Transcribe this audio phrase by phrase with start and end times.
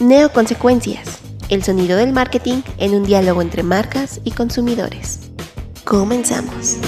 [0.00, 1.20] Neoconsecuencias.
[1.50, 5.30] El sonido del marketing en un diálogo entre marcas y consumidores.
[5.84, 6.78] Comenzamos.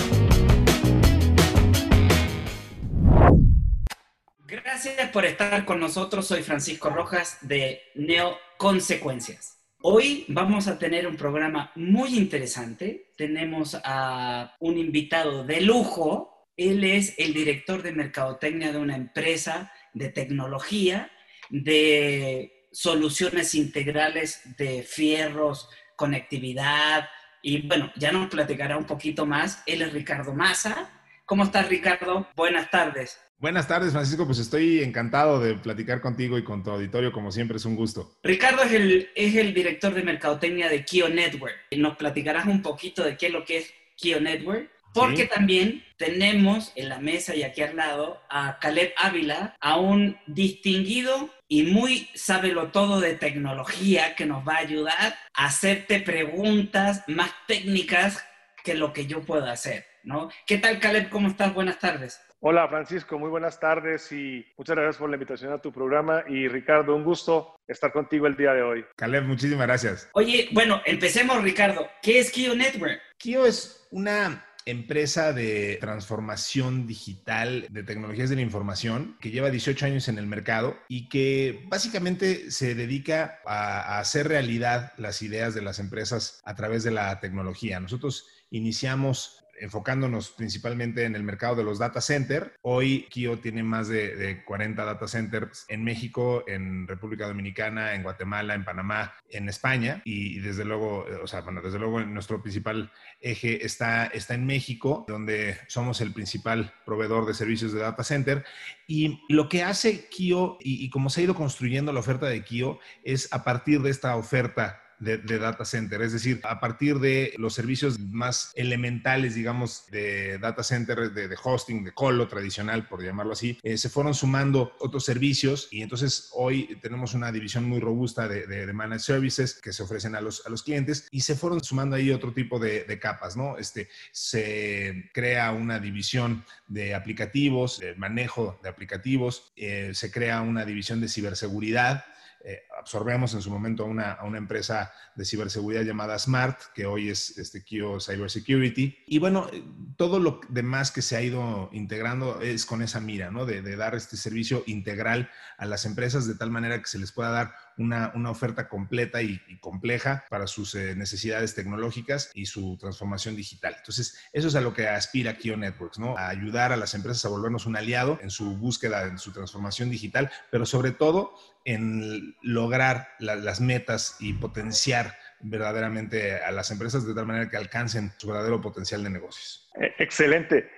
[4.47, 6.27] Gracias por estar con nosotros.
[6.27, 9.59] Soy Francisco Rojas de Neoconsecuencias.
[9.83, 13.13] Hoy vamos a tener un programa muy interesante.
[13.19, 16.49] Tenemos a un invitado de lujo.
[16.57, 21.11] Él es el director de mercadotecnia de una empresa de tecnología,
[21.51, 27.09] de soluciones integrales de fierros, conectividad.
[27.43, 29.63] Y bueno, ya nos platicará un poquito más.
[29.67, 30.91] Él es Ricardo Massa.
[31.27, 32.27] ¿Cómo estás, Ricardo?
[32.35, 33.21] Buenas tardes.
[33.39, 34.25] Buenas tardes, Francisco.
[34.25, 37.11] Pues estoy encantado de platicar contigo y con tu auditorio.
[37.13, 38.17] Como siempre, es un gusto.
[38.23, 41.55] Ricardo es el, es el director de mercadotecnia de Kio Network.
[41.77, 44.71] Nos platicarás un poquito de qué es lo que es Kio Network.
[44.95, 45.29] Porque Sí.
[45.29, 51.31] también tenemos en la mesa y aquí al lado a Caleb Ávila, a un distinguido
[51.49, 57.31] y muy sábelo todo de tecnología que nos va a ayudar a hacerte preguntas más
[57.47, 58.25] técnicas
[58.65, 60.31] que lo que yo puedo hacer, ¿no?
[60.47, 61.09] ¿Qué tal, Caleb?
[61.11, 61.53] ¿Cómo estás?
[61.55, 62.21] Buenas tardes.
[62.45, 66.25] Hola Francisco, muy buenas tardes y muchas gracias por la invitación a tu programa.
[66.29, 68.85] Y Ricardo, un gusto estar contigo el día de hoy.
[68.97, 70.11] Caleb, muchísimas gracias.
[70.15, 71.89] Oye, bueno, empecemos, Ricardo.
[72.03, 73.01] ¿Qué es Kio Network?
[73.17, 79.87] Kio es una empresa de transformación digital de tecnologías de la información que lleva 18
[79.87, 85.55] años en el mercado y que básicamente se dedica a, a hacer realidad las ideas
[85.55, 87.81] de las empresas a través de la tecnología.
[87.81, 92.55] Nosotros iniciamos enfocándonos principalmente en el mercado de los data center.
[92.63, 98.03] Hoy Kio tiene más de, de 40 data centers en México, en República Dominicana, en
[98.03, 102.91] Guatemala, en Panamá, en España y, desde luego, o sea, desde luego nuestro principal
[103.21, 108.45] eje está, está en México, donde somos el principal proveedor de servicios de data center.
[108.89, 112.43] Y lo que hace Kio y, y cómo se ha ido construyendo la oferta de
[112.43, 117.35] Kio es a partir de esta oferta de, data center, es decir, a partir de
[117.39, 123.33] los servicios más elementales, digamos, de data center, de, hosting, de colo tradicional, por llamarlo
[123.33, 128.29] así, eh, se fueron sumando otros servicios y entonces hoy tenemos una división muy robusta
[128.29, 131.97] de, managed services que se ofrecen a los, a los clientes y se fueron sumando
[131.97, 133.59] ahí otro tipo de capas, ¿no?
[133.59, 140.65] Este, se crea una división de aplicativos, de manejo de aplicativos, eh, se crea una
[140.65, 142.05] división de ciberseguridad,
[142.45, 146.87] eh, absorbemos en su momento a una, a una, empresa de ciberseguridad llamada Smart, que
[146.87, 148.99] hoy es este Kio Cybersecurity.
[149.07, 149.49] Y bueno,
[149.97, 153.47] todo lo demás que se ha ido integrando es con esa mira, ¿no?
[153.47, 157.13] De, de dar este servicio integral a las empresas de tal manera que se les
[157.13, 162.77] pueda dar una, una oferta completa y, compleja para sus eh, necesidades tecnológicas y su
[162.79, 163.75] transformación digital.
[163.79, 166.17] Entonces, eso es a lo que aspira Kio Networks, ¿no?
[166.17, 169.91] A ayudar a las empresas a volvernos un aliado en su búsqueda, en su transformación
[169.91, 171.35] digital, pero sobre todo
[171.65, 177.57] en lograr la, las metas y potenciar verdaderamente a las empresas de tal manera que
[177.57, 179.71] alcancen su verdadero potencial de negocios.
[179.99, 180.71] Excelente.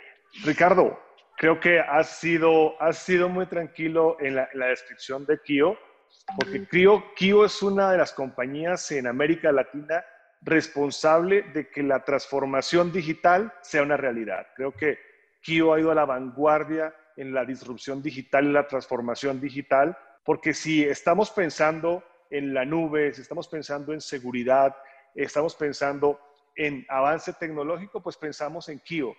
[0.44, 0.98] Ricardo,
[1.36, 5.78] creo que has sido, sido muy tranquilo en la, en la descripción de Kio,
[6.36, 10.04] porque Kio, Kio es una de las compañías en América Latina
[10.42, 14.46] responsable de que la transformación digital sea una realidad.
[14.56, 14.98] Creo que
[15.40, 20.54] Kio ha ido a la vanguardia en la disrupción digital y la transformación digital, porque
[20.54, 24.74] si estamos pensando en la nube, si estamos pensando en seguridad,
[25.14, 26.20] estamos pensando
[26.56, 29.14] en avance tecnológico, pues pensamos en Kio.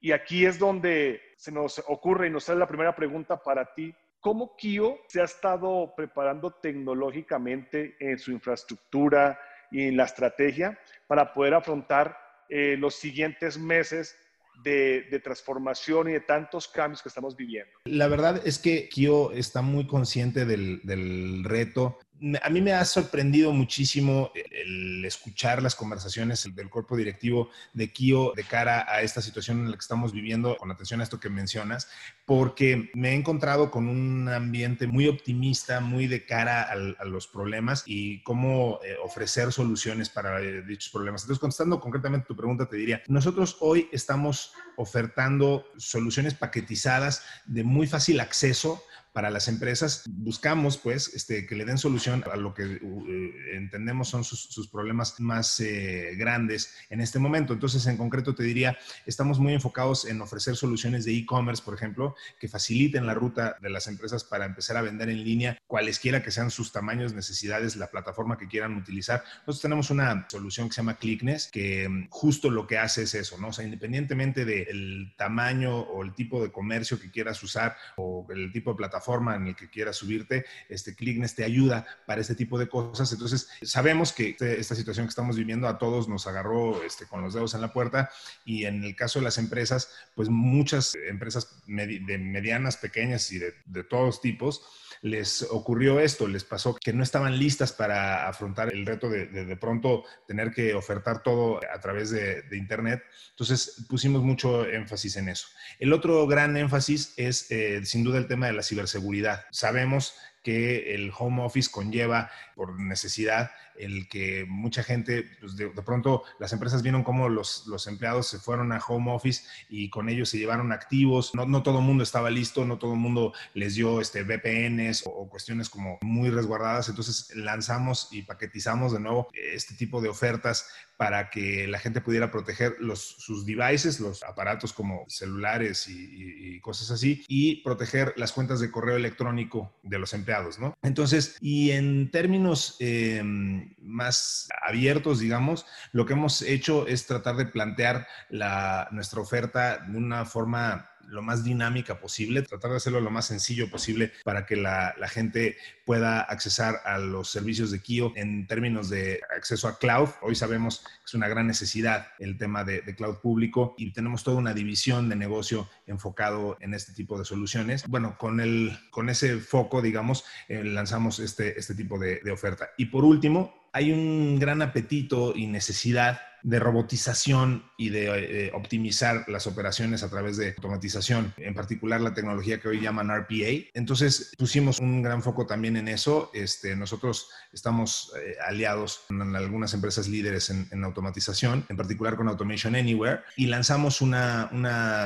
[0.00, 3.94] Y aquí es donde se nos ocurre y nos sale la primera pregunta para ti.
[4.22, 9.36] ¿Cómo Kio se ha estado preparando tecnológicamente en su infraestructura
[9.72, 10.78] y en la estrategia
[11.08, 12.16] para poder afrontar
[12.48, 14.14] eh, los siguientes meses
[14.62, 17.72] de, transformación y de tantos cambios que estamos viviendo.
[17.84, 21.98] La verdad es que Kio está muy consciente del reto
[22.42, 28.32] a mí me ha sorprendido muchísimo el escuchar las conversaciones del cuerpo directivo de Kio
[28.36, 31.28] de cara a esta situación en la que estamos viviendo, con atención a esto que
[31.28, 31.88] mencionas,
[32.24, 37.82] porque me he encontrado con un ambiente muy optimista, muy de cara a, los problemas
[37.86, 41.22] y cómo eh, ofrecer soluciones para eh, dichos problemas.
[41.22, 47.86] Entonces, contestando concretamente tu pregunta, te diría, nosotros hoy estamos ofertando soluciones paquetizadas de muy
[47.86, 50.04] fácil acceso para las empresas.
[50.08, 55.20] Buscamos, pues, este, que le den solución a lo que eh, entendemos son sus, problemas
[55.20, 57.52] más eh, grandes en este momento.
[57.52, 58.76] Entonces, en concreto, te diría,
[59.06, 63.70] estamos muy enfocados en ofrecer soluciones de e-commerce, por ejemplo, que faciliten la ruta de
[63.70, 67.90] las empresas para empezar a vender en línea, cualesquiera que sean sus tamaños, necesidades, la
[67.90, 69.22] plataforma que quieran utilizar.
[69.40, 73.14] Nosotros tenemos una solución que se llama Clickness, que mm, justo lo que hace es
[73.14, 73.48] eso, ¿no?
[73.48, 78.52] O sea, independientemente del tamaño o el tipo de comercio que quieras usar o el
[78.52, 82.34] tipo de plataforma, forma en el que quieras subirte, este Clickness te ayuda para este
[82.34, 83.12] tipo de cosas.
[83.12, 87.20] Entonces, sabemos que este, esta situación que estamos viviendo a todos nos agarró este, con
[87.20, 88.10] los dedos en la puerta
[88.44, 93.84] y en el caso de las empresas, pues muchas empresas de medianas, pequeñas y de
[93.84, 94.62] todos tipos,
[95.02, 99.56] les ocurrió esto, les pasó que no estaban listas para afrontar el reto de de,
[99.56, 103.02] pronto tener que ofertar todo a través de, Internet.
[103.30, 105.48] Entonces pusimos mucho énfasis en eso.
[105.80, 109.44] El otro gran énfasis es eh, sin duda el tema de la ciberseguridad.
[109.50, 113.50] Sabemos que el home office conlleva por necesidad
[113.84, 118.38] el que mucha gente, pues de, pronto las empresas vieron cómo los, los, empleados se
[118.38, 121.34] fueron a home office y con ellos se llevaron activos.
[121.34, 125.04] No, no todo el mundo estaba listo, no todo el mundo les dio este, VPNs
[125.06, 126.88] o, cuestiones como muy resguardadas.
[126.88, 130.68] Entonces lanzamos y paquetizamos de nuevo este tipo de ofertas
[131.02, 136.92] para que la gente pudiera proteger los, sus devices, los aparatos como celulares y, cosas
[136.92, 140.74] así, y proteger las cuentas de correo electrónico de los empleados, ¿no?
[140.80, 147.46] Entonces, y en términos em, más abiertos, digamos, lo que hemos hecho es tratar de
[147.46, 153.10] plantear la, nuestra oferta de una forma lo más dinámica posible, tratar de hacerlo lo
[153.10, 158.46] más sencillo posible para que la, gente pueda accesar a los servicios de Kio en
[158.46, 160.08] términos de acceso a cloud.
[160.22, 164.38] Hoy sabemos que es una gran necesidad el tema de, cloud público y tenemos toda
[164.38, 167.86] una división de negocio enfocado en este tipo de soluciones.
[167.88, 172.70] Bueno, con, el, con ese foco, digamos, eh, lanzamos este, este tipo de, de oferta.
[172.78, 179.24] Y por último, hay un gran apetito y necesidad de robotización y de eh, optimizar
[179.28, 183.70] las operaciones a través de automatización, en particular la tecnología que hoy llaman RPA.
[183.74, 186.30] Entonces pusimos un gran foco también en eso.
[186.34, 192.74] Este, nosotros estamos eh, aliados con algunas empresas líderes en, automatización, en particular con Automation
[192.74, 194.50] Anywhere, y lanzamos una,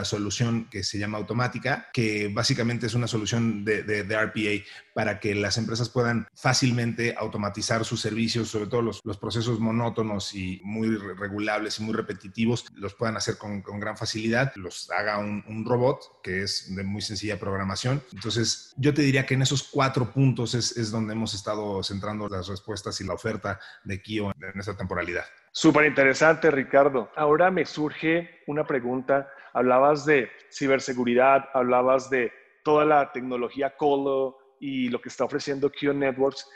[0.05, 4.65] solución que se llama Automática, que básicamente es una solución de, RPA
[4.97, 10.59] para que las empresas puedan fácilmente automatizar sus servicios, sobre todo los, procesos monótonos y
[10.65, 16.23] muy regulables y muy repetitivos, los puedan hacer con, gran facilidad, los haga un, robot
[16.23, 18.03] que es de muy sencilla programación.
[18.11, 22.27] Entonces, yo te diría que en esos cuatro puntos es, es donde hemos estado centrando
[22.31, 25.27] las respuestas y la oferta de Kio en esta temporalidad.
[25.53, 27.11] Súper interesante, Ricardo.
[27.17, 29.31] Ahora me surge una pregunta.
[29.53, 32.33] Hablabas de ciberseguridad, hablabas de
[32.65, 36.49] toda la tecnología Colo y lo que está ofreciendo Kio Networks,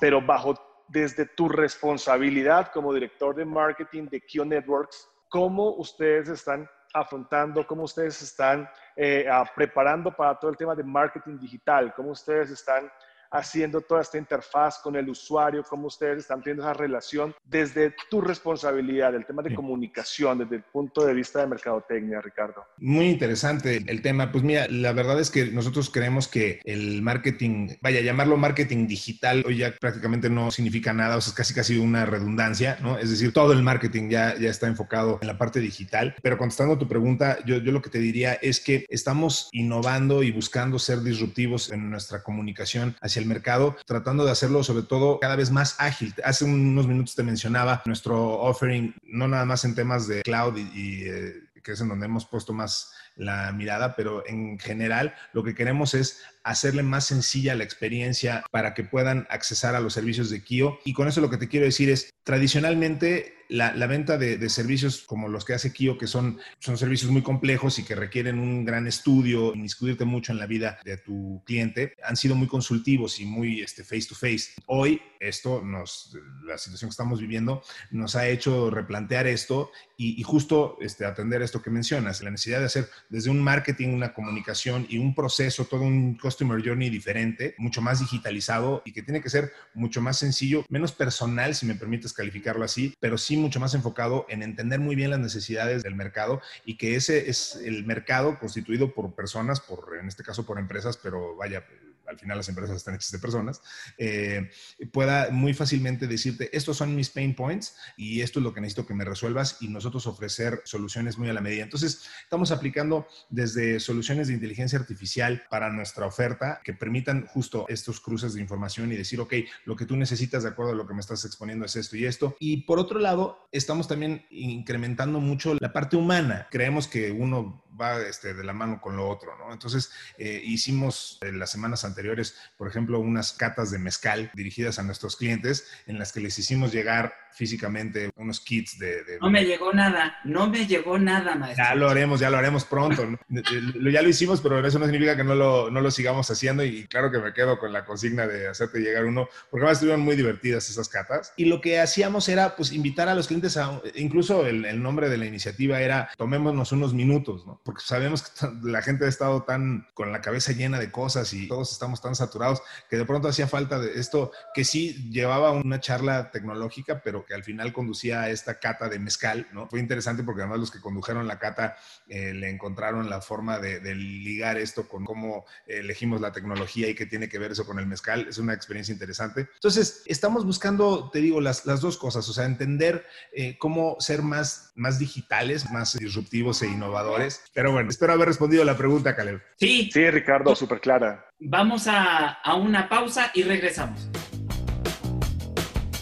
[0.00, 0.54] pero bajo
[0.88, 7.82] desde tu responsabilidad como director de marketing de Kio Networks, cómo ustedes están afrontando, cómo
[7.82, 12.90] ustedes están eh, preparando para todo el tema de marketing digital, cómo ustedes están
[13.30, 18.20] haciendo toda esta interfaz con el usuario, cómo ustedes están teniendo esa relación desde tu
[18.20, 22.64] responsabilidad, el tema de comunicación, desde el punto de vista de mercadotecnia, Ricardo.
[22.78, 24.32] Muy interesante el tema.
[24.32, 29.44] Pues mira, la verdad es que nosotros creemos que el marketing, vaya, llamarlo marketing digital
[29.46, 32.98] hoy ya prácticamente no significa nada, o sea, es casi casi una redundancia, ¿no?
[32.98, 36.14] Es decir, todo el marketing ya, ya está enfocado en la parte digital.
[36.22, 40.22] Pero contestando a tu pregunta, yo, yo lo que te diría es que estamos innovando
[40.22, 45.18] y buscando ser disruptivos en nuestra comunicación hacia el mercado, tratando de hacerlo sobre todo
[45.20, 46.14] cada vez más ágil.
[46.24, 51.02] Hace unos minutos te mencionaba nuestro offering, no nada más en temas de cloud y,
[51.04, 55.54] eh, que es en donde hemos puesto más la mirada, pero en general lo que
[55.54, 60.42] queremos es hacerle más sencilla la experiencia para que puedan accesar a los servicios de
[60.42, 60.78] Kio.
[60.84, 65.28] Y con eso lo que te quiero decir es, tradicionalmente la, venta de, servicios como
[65.28, 68.86] los que hace Kio, que son, son servicios muy complejos y que requieren un gran
[68.86, 73.60] estudio, inmiscuirte mucho en la vida de tu cliente, han sido muy consultivos y muy
[73.60, 74.52] este, face to face.
[74.66, 80.76] Hoy, esto nos, la situación que estamos viviendo, nos ha hecho replantear esto y, justo
[80.80, 84.98] este, atender esto que mencionas, la necesidad de hacer desde un marketing, una comunicación y
[84.98, 89.52] un proceso, todo un customer journey diferente, mucho más digitalizado y que tiene que ser
[89.74, 94.24] mucho más sencillo, menos personal, si me permites calificarlo así, pero sí mucho más enfocado
[94.28, 98.94] en entender muy bien las necesidades del mercado y que ese es el mercado constituido
[98.94, 101.64] por personas, por en este caso por empresas, pero vaya,
[102.08, 103.60] al final las empresas están hechas de personas,
[103.98, 104.50] eh,
[104.92, 108.86] pueda muy fácilmente decirte, estos son mis pain points y esto es lo que necesito
[108.86, 111.62] que me resuelvas y nosotros ofrecer soluciones muy a la medida.
[111.64, 118.00] Entonces, estamos aplicando desde soluciones de inteligencia artificial para nuestra oferta que permitan justo estos
[118.00, 119.34] cruces de información y decir, ok,
[119.64, 122.04] lo que tú necesitas de acuerdo a lo que me estás exponiendo es esto y
[122.04, 122.36] esto.
[122.40, 126.48] Y por otro lado, estamos también incrementando mucho la parte humana.
[126.50, 129.52] Creemos que uno va este, de la mano con lo otro, ¿no?
[129.52, 134.82] Entonces, eh, hicimos en las semanas anteriores, por ejemplo, unas catas de mezcal dirigidas a
[134.82, 139.18] nuestros clientes en las que les hicimos llegar físicamente unos kits de...
[139.20, 141.64] No me llegó nada, no me llegó nada, maestro.
[141.64, 143.08] Ya lo haremos, ya lo haremos pronto.
[143.28, 146.86] ya lo hicimos, pero eso no significa que no lo, no lo sigamos haciendo y
[146.88, 150.16] claro que me quedo con la consigna de hacerte llegar uno, porque además estuvieron muy
[150.16, 151.32] divertidas esas catas.
[151.36, 155.08] Y lo que hacíamos era pues invitar a los clientes a, incluso el, el nombre
[155.08, 157.60] de la iniciativa era tomémonos unos minutos, ¿no?
[157.68, 161.48] Porque sabemos que la gente ha estado tan con la cabeza llena de cosas y
[161.48, 165.78] todos estamos tan saturados que de pronto hacía falta de esto que sí llevaba una
[165.78, 169.68] charla tecnológica, pero que al final conducía a esta cata de mezcal, ¿no?
[169.68, 173.94] Fue interesante porque además los que condujeron la cata eh, le encontraron la forma de,
[173.94, 177.86] ligar esto con cómo elegimos la tecnología y qué tiene que ver eso con el
[177.86, 178.28] mezcal.
[178.30, 179.46] Es una experiencia interesante.
[179.52, 184.22] Entonces, estamos buscando, te digo, las, las dos cosas, o sea, entender eh, cómo ser
[184.22, 187.42] más, más digitales, más disruptivos e innovadores.
[187.58, 189.42] Pero bueno, espero haber respondido la pregunta, Caleb.
[189.56, 189.90] Sí.
[189.92, 191.26] Sí, Ricardo, súper clara.
[191.40, 194.08] Vamos a, a una pausa y regresamos.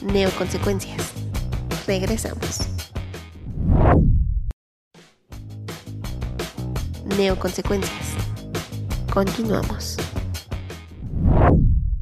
[0.02, 1.14] Neoconsecuencias.
[1.86, 2.60] Regresamos.
[7.16, 8.14] Neoconsecuencias.
[9.10, 9.96] Continuamos.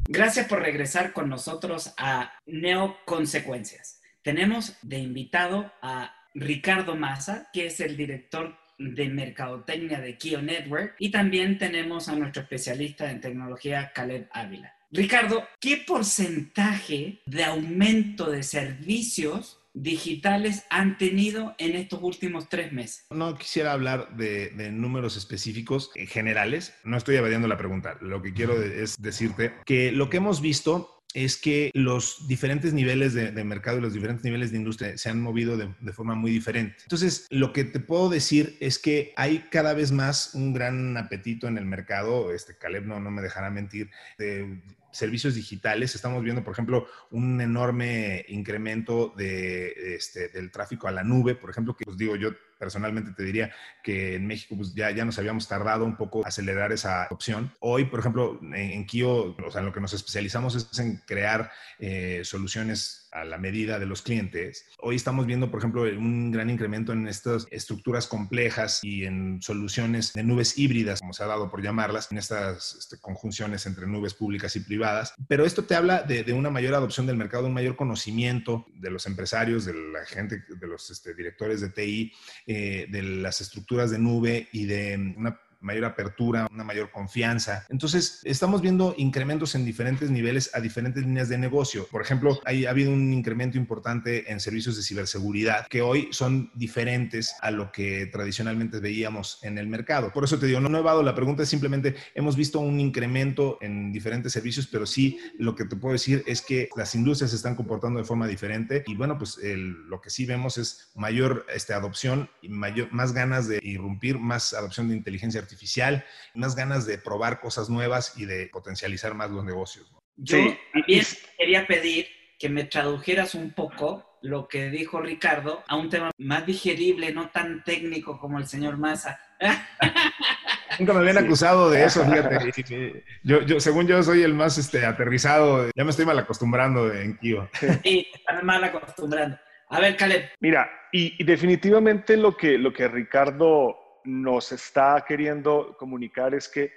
[0.09, 4.01] Gracias por regresar con nosotros a Neoconsecuencias.
[4.21, 10.95] Tenemos de invitado a Ricardo Massa, que es el director de mercadotecnia de Kio Network,
[10.99, 14.73] y también tenemos a nuestro especialista en tecnología, Caleb Ávila.
[14.91, 23.05] Ricardo, ¿qué porcentaje de aumento de servicios digitales han tenido en estos últimos tres meses?
[23.11, 28.33] No quisiera hablar de, números específicos eh, generales, no estoy evadiendo la pregunta, lo que
[28.33, 33.77] quiero es decirte que lo que hemos visto es que los diferentes niveles de, mercado
[33.77, 36.75] y los diferentes niveles de industria se han movido de, forma muy diferente.
[36.83, 41.47] Entonces, lo que te puedo decir es que hay cada vez más un gran apetito
[41.47, 45.95] en el mercado, este Caleb no, no me dejará mentir, de servicios digitales.
[45.95, 51.49] Estamos viendo, por ejemplo, un enorme incremento de, este, del tráfico a la nube, por
[51.49, 53.51] ejemplo, que os pues, digo, yo personalmente te diría
[53.83, 57.51] que en México pues, ya, ya nos habíamos tardado un poco acelerar esa opción.
[57.59, 61.51] Hoy, por ejemplo, en, Kio, o sea, en lo que nos especializamos es en crear
[61.79, 64.65] eh, soluciones a la medida de los clientes.
[64.79, 70.11] Hoy estamos viendo, por ejemplo, un gran incremento en estas estructuras complejas y en soluciones
[70.13, 74.13] de nubes híbridas, como se ha dado por llamarlas, en estas este, conjunciones entre nubes
[74.13, 75.13] públicas y privadas.
[75.29, 79.05] Pero esto te habla de, una mayor adopción del mercado, un mayor conocimiento de los
[79.05, 82.11] empresarios, de la gente, de los este, directores de TI,
[82.47, 87.65] eh, de las estructuras de nube y de una mayor apertura, una mayor confianza.
[87.69, 91.87] Entonces, estamos viendo incrementos en diferentes niveles a diferentes líneas de negocio.
[91.87, 96.51] Por ejemplo, hay, ha habido un incremento importante en servicios de ciberseguridad que hoy son
[96.53, 100.11] diferentes a lo que tradicionalmente veíamos en el mercado.
[100.13, 103.91] Por eso te digo, no, he evado la pregunta, simplemente hemos visto un incremento en
[103.91, 107.55] diferentes servicios, pero sí lo que te puedo decir es que las industrias se están
[107.55, 112.29] comportando de forma diferente y bueno, pues lo que sí vemos es mayor este, adopción
[112.41, 116.97] y mayor, más ganas de irrumpir, más adopción de inteligencia artificial artificial, más ganas de
[116.97, 119.91] probar cosas nuevas y de potencializar más los negocios.
[120.17, 120.37] Yo
[120.73, 121.05] también
[121.37, 122.07] quería pedir
[122.37, 127.29] que me tradujeras un poco lo que dijo Ricardo a un tema más digerible, no
[127.29, 129.19] tan técnico como el señor Massa.
[130.79, 133.03] Nunca me habían acusado de eso, fíjate.
[133.23, 135.69] Yo, yo, según yo, soy el más este, aterrizado.
[135.73, 137.49] Ya me estoy mal acostumbrando en Kio.
[137.83, 139.37] Sí, están mal acostumbrando.
[139.69, 140.29] A ver, Caleb.
[140.41, 146.71] Mira, y, y, definitivamente lo que, lo que Ricardo nos está queriendo comunicar es que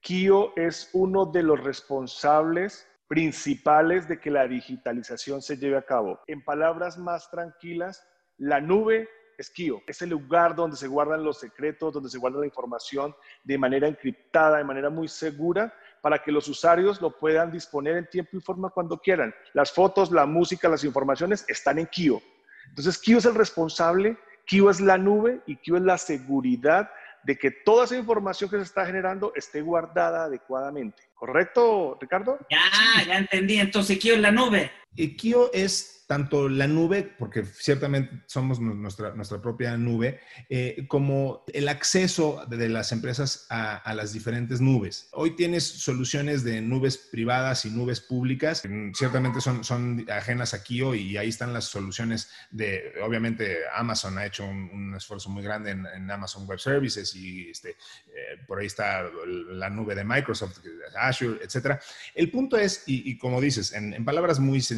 [0.00, 6.20] Kio es uno de los responsables principales de que la digitalización se lleve a cabo.
[6.26, 8.06] En palabras más tranquilas,
[8.36, 12.40] La nube es Kio, es el lugar donde se guardan los secretos, donde se guarda
[12.40, 17.50] la información de manera encriptada, de manera muy segura, para que los usuarios lo puedan
[17.50, 19.34] disponer en tiempo y forma cuando quieran.
[19.54, 22.20] Las fotos, la música, las informaciones están en Kio.
[22.68, 26.90] Entonces, Kio es el responsable, Kio es la nube y Kio es la seguridad
[27.22, 31.02] de que toda esa información que se está generando esté guardada adecuadamente.
[31.14, 32.38] ¿Correcto, Ricardo?
[32.50, 33.58] Ya, ya entendí.
[33.58, 34.72] Entonces, Kio es la nube.
[35.16, 42.46] Kio es tanto la nube, porque ciertamente somos nuestra, propia nube, eh, como el acceso
[42.48, 45.10] de, las empresas a, las diferentes nubes.
[45.12, 50.62] Hoy tienes soluciones de nubes privadas y nubes públicas, que ciertamente son, son ajenas a
[50.62, 55.72] Kio y ahí están las soluciones de, obviamente Amazon ha hecho un, esfuerzo muy grande
[55.72, 59.02] en, Amazon Web Services y este, eh, por ahí está
[59.50, 60.60] la nube de Microsoft,
[60.98, 61.78] Azure, etc.
[62.14, 64.77] El punto es, y, como dices, en palabras muy sencillas,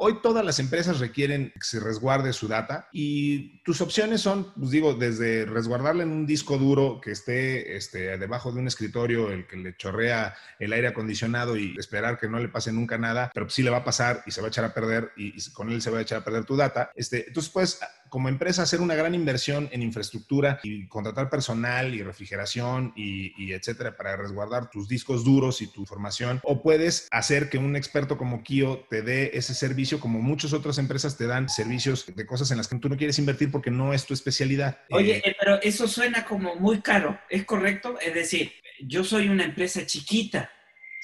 [0.00, 4.70] Hoy todas las empresas requieren que se resguarde su data y tus opciones son, pues
[4.70, 9.48] digo, desde resguardarla en un disco duro que esté este, debajo de un escritorio, el
[9.48, 13.50] que le chorrea el aire acondicionado y esperar que no le pase nunca nada, pero
[13.50, 15.68] sí le va a pasar y se va a echar a perder y, y con
[15.68, 16.92] él se va a echar a perder tu data.
[16.94, 22.02] Este, entonces, pues como empresa hacer una gran inversión en infraestructura y contratar personal y
[22.02, 26.40] refrigeración y, etcétera para resguardar tus discos duros y tu formación.
[26.44, 30.78] O puedes hacer que un experto como Kio te dé ese servicio como muchas otras
[30.78, 33.92] empresas te dan servicios de cosas en las que tú no quieres invertir porque no
[33.92, 34.78] es tu especialidad.
[34.90, 37.98] Oye, eh, pero eso suena como muy caro, ¿es correcto?
[38.00, 40.50] Es decir, yo soy una empresa chiquita,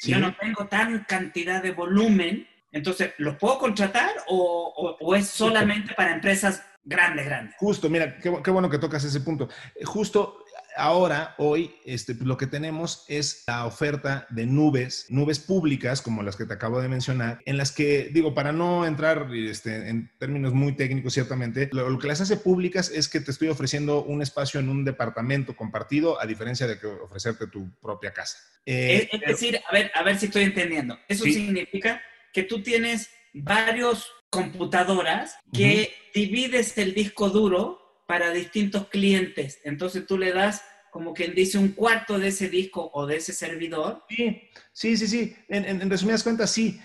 [0.02, 5.94] yo no tengo tan cantidad de volumen, entonces, ¿los puedo contratar o, o es solamente
[5.94, 7.54] para empresas grande, grande.
[7.58, 9.48] Justo, mira, qué, bueno que tocas ese punto.
[9.74, 10.44] Eh, justo
[10.76, 16.36] ahora, hoy, este, lo que tenemos es la oferta de nubes, nubes públicas, como las
[16.36, 20.52] que te acabo de mencionar, en las que, digo, para no entrar este, en términos
[20.52, 24.60] muy técnicos, ciertamente, lo, que las hace públicas es que te estoy ofreciendo un espacio
[24.60, 28.38] en un departamento compartido, a diferencia de que ofrecerte tu propia casa.
[28.66, 30.98] Eh, es, decir, a ver, a ver si estoy entendiendo.
[31.08, 39.60] Eso significa que tú tienes varios computadoras que divides el disco duro para distintos clientes.
[39.64, 40.62] Entonces tú le das
[40.94, 44.04] como quien dice un cuarto de ese disco o de ese servidor.
[44.08, 45.36] Sí, sí, sí, sí.
[45.48, 46.80] En, resumidas cuentas, sí.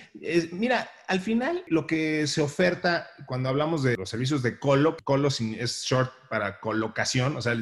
[0.51, 5.27] mira, al final lo que se oferta cuando hablamos de los servicios de colo, colo
[5.27, 7.53] es short para colocación, o sea,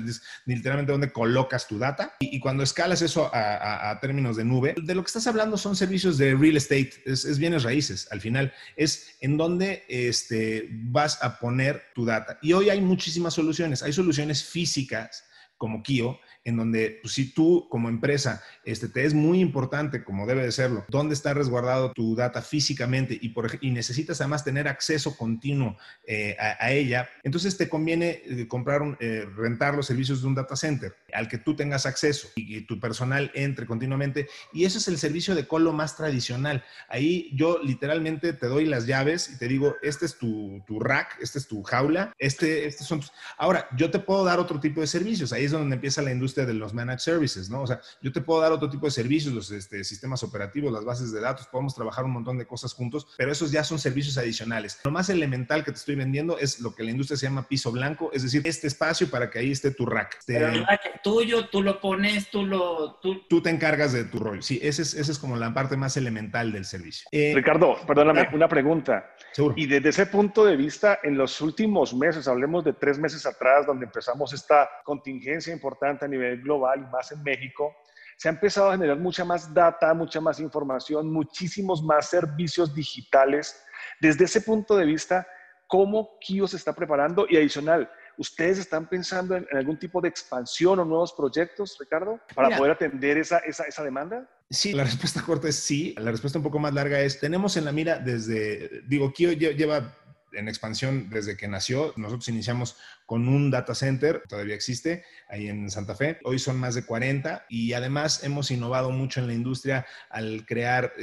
[0.46, 2.16] literalmente donde colocas tu data.
[2.22, 6.18] Y, cuando escalas eso a, términos de nube, de lo que estás hablando son servicios
[6.18, 8.08] de real estate, es, bienes raíces.
[8.10, 12.40] Al final es en donde este, vas a poner tu data.
[12.42, 13.84] Y hoy hay muchísimas soluciones.
[13.84, 15.26] Hay soluciones físicas
[15.58, 20.26] como Kio, en donde pues, si tú como empresa este, te es muy importante, como
[20.26, 24.70] debe de serlo, dónde está resguardado tu data físicamente y, por, y necesitas además tener
[24.70, 30.22] acceso continuo eh, a, ella, entonces te conviene eh, comprar, un, eh, rentar los servicios
[30.22, 34.28] de un data center al que tú tengas acceso y, tu personal entre continuamente.
[34.54, 36.64] Y eso es el servicio de colo más tradicional.
[36.90, 41.18] Ahí yo literalmente te doy las llaves y te digo, este es tu, tu rack,
[41.22, 43.12] este es tu jaula, este, estos son tus...
[43.38, 45.34] Ahora, yo te puedo dar otro tipo de servicios.
[45.34, 47.62] Ahí es donde empieza la industria de los managed services, ¿no?
[47.62, 50.86] O sea, yo te puedo dar otro tipo de servicios, los este, sistemas operativos, las
[50.86, 54.18] bases de datos, podemos trabajar un montón de cosas juntos, pero esos ya son servicios
[54.18, 54.80] adicionales.
[54.84, 57.72] Lo más elemental que te estoy vendiendo es lo que la industria se llama piso
[57.72, 60.20] blanco, es decir, este espacio para que ahí esté tu rack.
[60.26, 63.00] Pero el rack tuyo, tú lo pones, tú lo...
[63.02, 64.42] Tú, te encargas de tu rollo.
[64.42, 67.08] Sí, esa es, ese es como la parte más elemental del servicio.
[67.12, 69.16] Eh, Ricardo, perdóname, una pregunta.
[69.32, 69.54] Seguro.
[69.58, 73.66] Y desde ese punto de vista, en los últimos meses, hablemos de tres meses atrás,
[73.66, 77.74] donde empezamos esta contingencia importante a nivel global y más en México,
[78.18, 83.64] se ha empezado a generar mucha más data, mucha más información, muchísimos más servicios digitales.
[84.02, 85.28] Desde ese punto de vista,
[85.68, 87.28] ¿cómo Kio se está preparando?
[87.30, 92.58] Y adicional, ¿ustedes están pensando en, algún tipo de expansión o nuevos proyectos, Ricardo, para
[92.58, 94.28] poder atender esa, esa, esa demanda?
[94.50, 95.94] Sí, la respuesta corta es sí.
[96.00, 99.94] La respuesta un poco más larga es, tenemos en la mira desde, digo, Kio lleva
[100.34, 101.94] en expansión desde que nació.
[101.98, 106.20] Nosotros iniciamos con un data center, todavía existe, ahí en Santa Fe.
[106.24, 110.94] Hoy son más de 40 y además hemos innovado mucho en la industria al crear...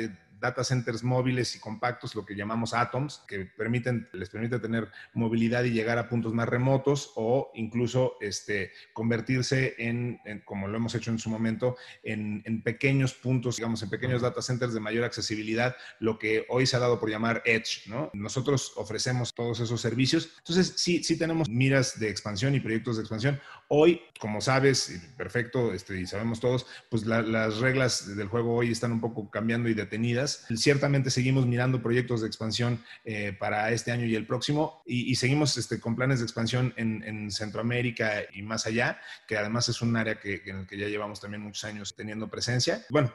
[0.44, 5.64] Data centers móviles y compactos, lo que llamamos atoms, que permiten, les permite tener movilidad
[5.64, 11.10] y llegar a puntos más remotos o incluso este, convertirse en, como lo hemos hecho
[11.10, 15.76] en su momento, en, en, pequeños puntos, digamos, en pequeños data centers de mayor accesibilidad,
[15.98, 18.10] lo que hoy se ha dado por llamar Edge, ¿no?
[18.12, 20.28] Nosotros ofrecemos todos esos servicios.
[20.40, 23.40] Entonces, sí, sí tenemos miras de expansión y proyectos de expansión.
[23.68, 28.92] Hoy, como sabes, perfecto, este, y sabemos todos, pues las reglas del juego hoy están
[28.92, 34.06] un poco cambiando y detenidas Ciertamente seguimos mirando proyectos de expansión eh, para este año
[34.06, 39.00] y el próximo y, seguimos este, con planes de expansión en, Centroamérica y más allá,
[39.26, 42.28] que además es un área que, en el que ya llevamos también muchos años teniendo
[42.28, 42.84] presencia.
[42.90, 43.14] Bueno,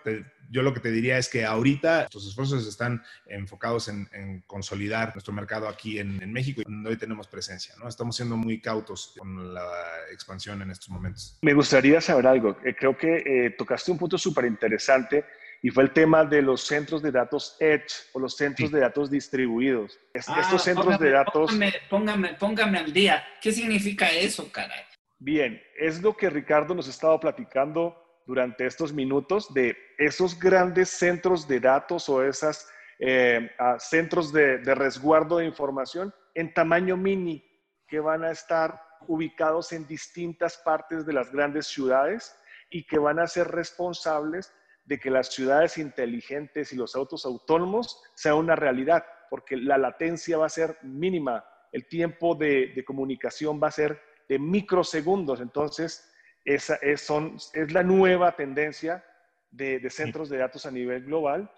[0.49, 5.33] yo lo que te diría es que ahorita nuestros esfuerzos están enfocados en, consolidar nuestro
[5.33, 7.75] mercado aquí en, en, México, donde hoy tenemos presencia.
[7.77, 7.87] ¿no?
[7.87, 9.63] Estamos siendo muy cautos con la
[10.11, 11.37] expansión en estos momentos.
[11.41, 12.57] Me gustaría saber algo.
[12.63, 15.25] Eh, creo que eh, tocaste un punto súper interesante
[15.61, 19.09] y fue el tema de los centros de datos Edge o los centros de datos
[19.09, 19.99] distribuidos.
[20.27, 21.51] Ah, estos centros de datos...
[21.89, 23.23] Póngame, póngame, al día.
[23.41, 24.83] ¿Qué significa eso, caray?
[25.17, 27.95] Bien, es lo que Ricardo nos ha estado platicando
[28.25, 32.65] durante estos minutos de esos grandes centros de datos o esos
[32.99, 37.43] eh, centros de, de resguardo de información en tamaño mini
[37.87, 42.35] que van a estar ubicados en distintas partes de las grandes ciudades
[42.69, 44.53] y que van a ser responsables
[44.89, 50.35] de que las ciudades inteligentes y los autos autónomos sean una realidad, porque la latencia
[50.39, 56.11] va a ser mínima, el tiempo de, comunicación va a ser de microsegundos, entonces
[56.43, 59.05] esa es, son, es la nueva tendencia
[59.51, 61.51] de, de centros de datos a nivel global.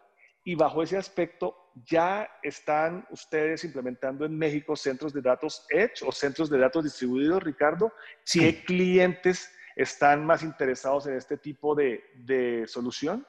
[0.44, 6.12] Y bajo ese aspecto ya están ustedes implementando en México centros de datos Edge o
[6.12, 7.94] centros de datos distribuidos, Ricardo.
[8.30, 13.25] ¿Qué clientes están más interesados en este tipo de, de solución?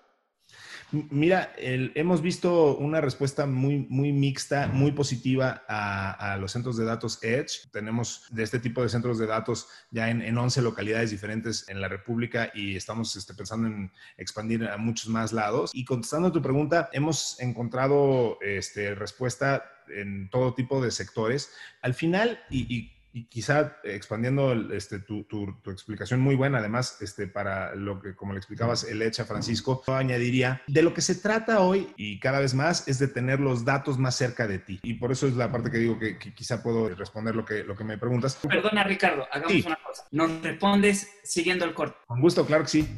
[0.91, 7.19] Mira, hemos visto una respuesta muy, muy mixta, muy positiva a, los centros de datos
[7.23, 7.67] Edge.
[7.73, 11.81] Tenemos de este tipo de centros de datos ya en, en 11 localidades diferentes en
[11.81, 15.71] la República y estamos este, pensando en expandir a muchos más lados.
[15.73, 21.55] Y contestando a tu pregunta, hemos encontrado este, respuesta en todo tipo de sectores.
[21.81, 25.27] Al final, y y quizá expandiendo este, tu,
[25.67, 29.95] explicación muy buena, además, este, para lo que, como le explicabas, el hecha Francisco, yo
[29.95, 33.65] añadiría, de lo que se trata hoy y cada vez más es de tener los
[33.65, 34.81] datos más cerca de ti.
[34.83, 37.77] Y por eso es la parte que digo que, quizá puedo responder lo que, lo
[37.77, 38.39] que me preguntas.
[38.49, 40.05] Perdona, Ricardo, hagamos una cosa.
[40.11, 41.97] Nos respondes siguiendo el corte.
[42.07, 42.89] Con gusto, claro que sí.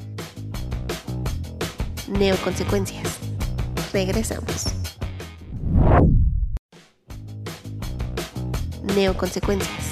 [2.09, 3.19] Neoconsecuencias.
[3.93, 4.67] Regresamos.
[8.95, 9.84] Neoconsecuencias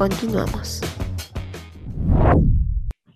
[0.00, 0.80] Continuamos.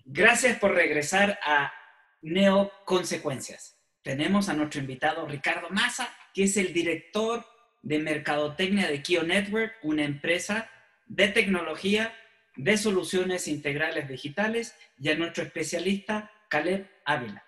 [0.05, 1.73] Gracias por regresar a
[2.21, 3.75] Neo Consecuencias.
[4.03, 7.43] Tenemos a nuestro invitado Ricardo Massa, que es el director
[7.81, 10.69] de Mercadotecnia de Kio Network, una empresa
[11.07, 12.13] de tecnología
[12.55, 17.43] de soluciones integrales digitales, y a nuestro especialista Caleb Ávila.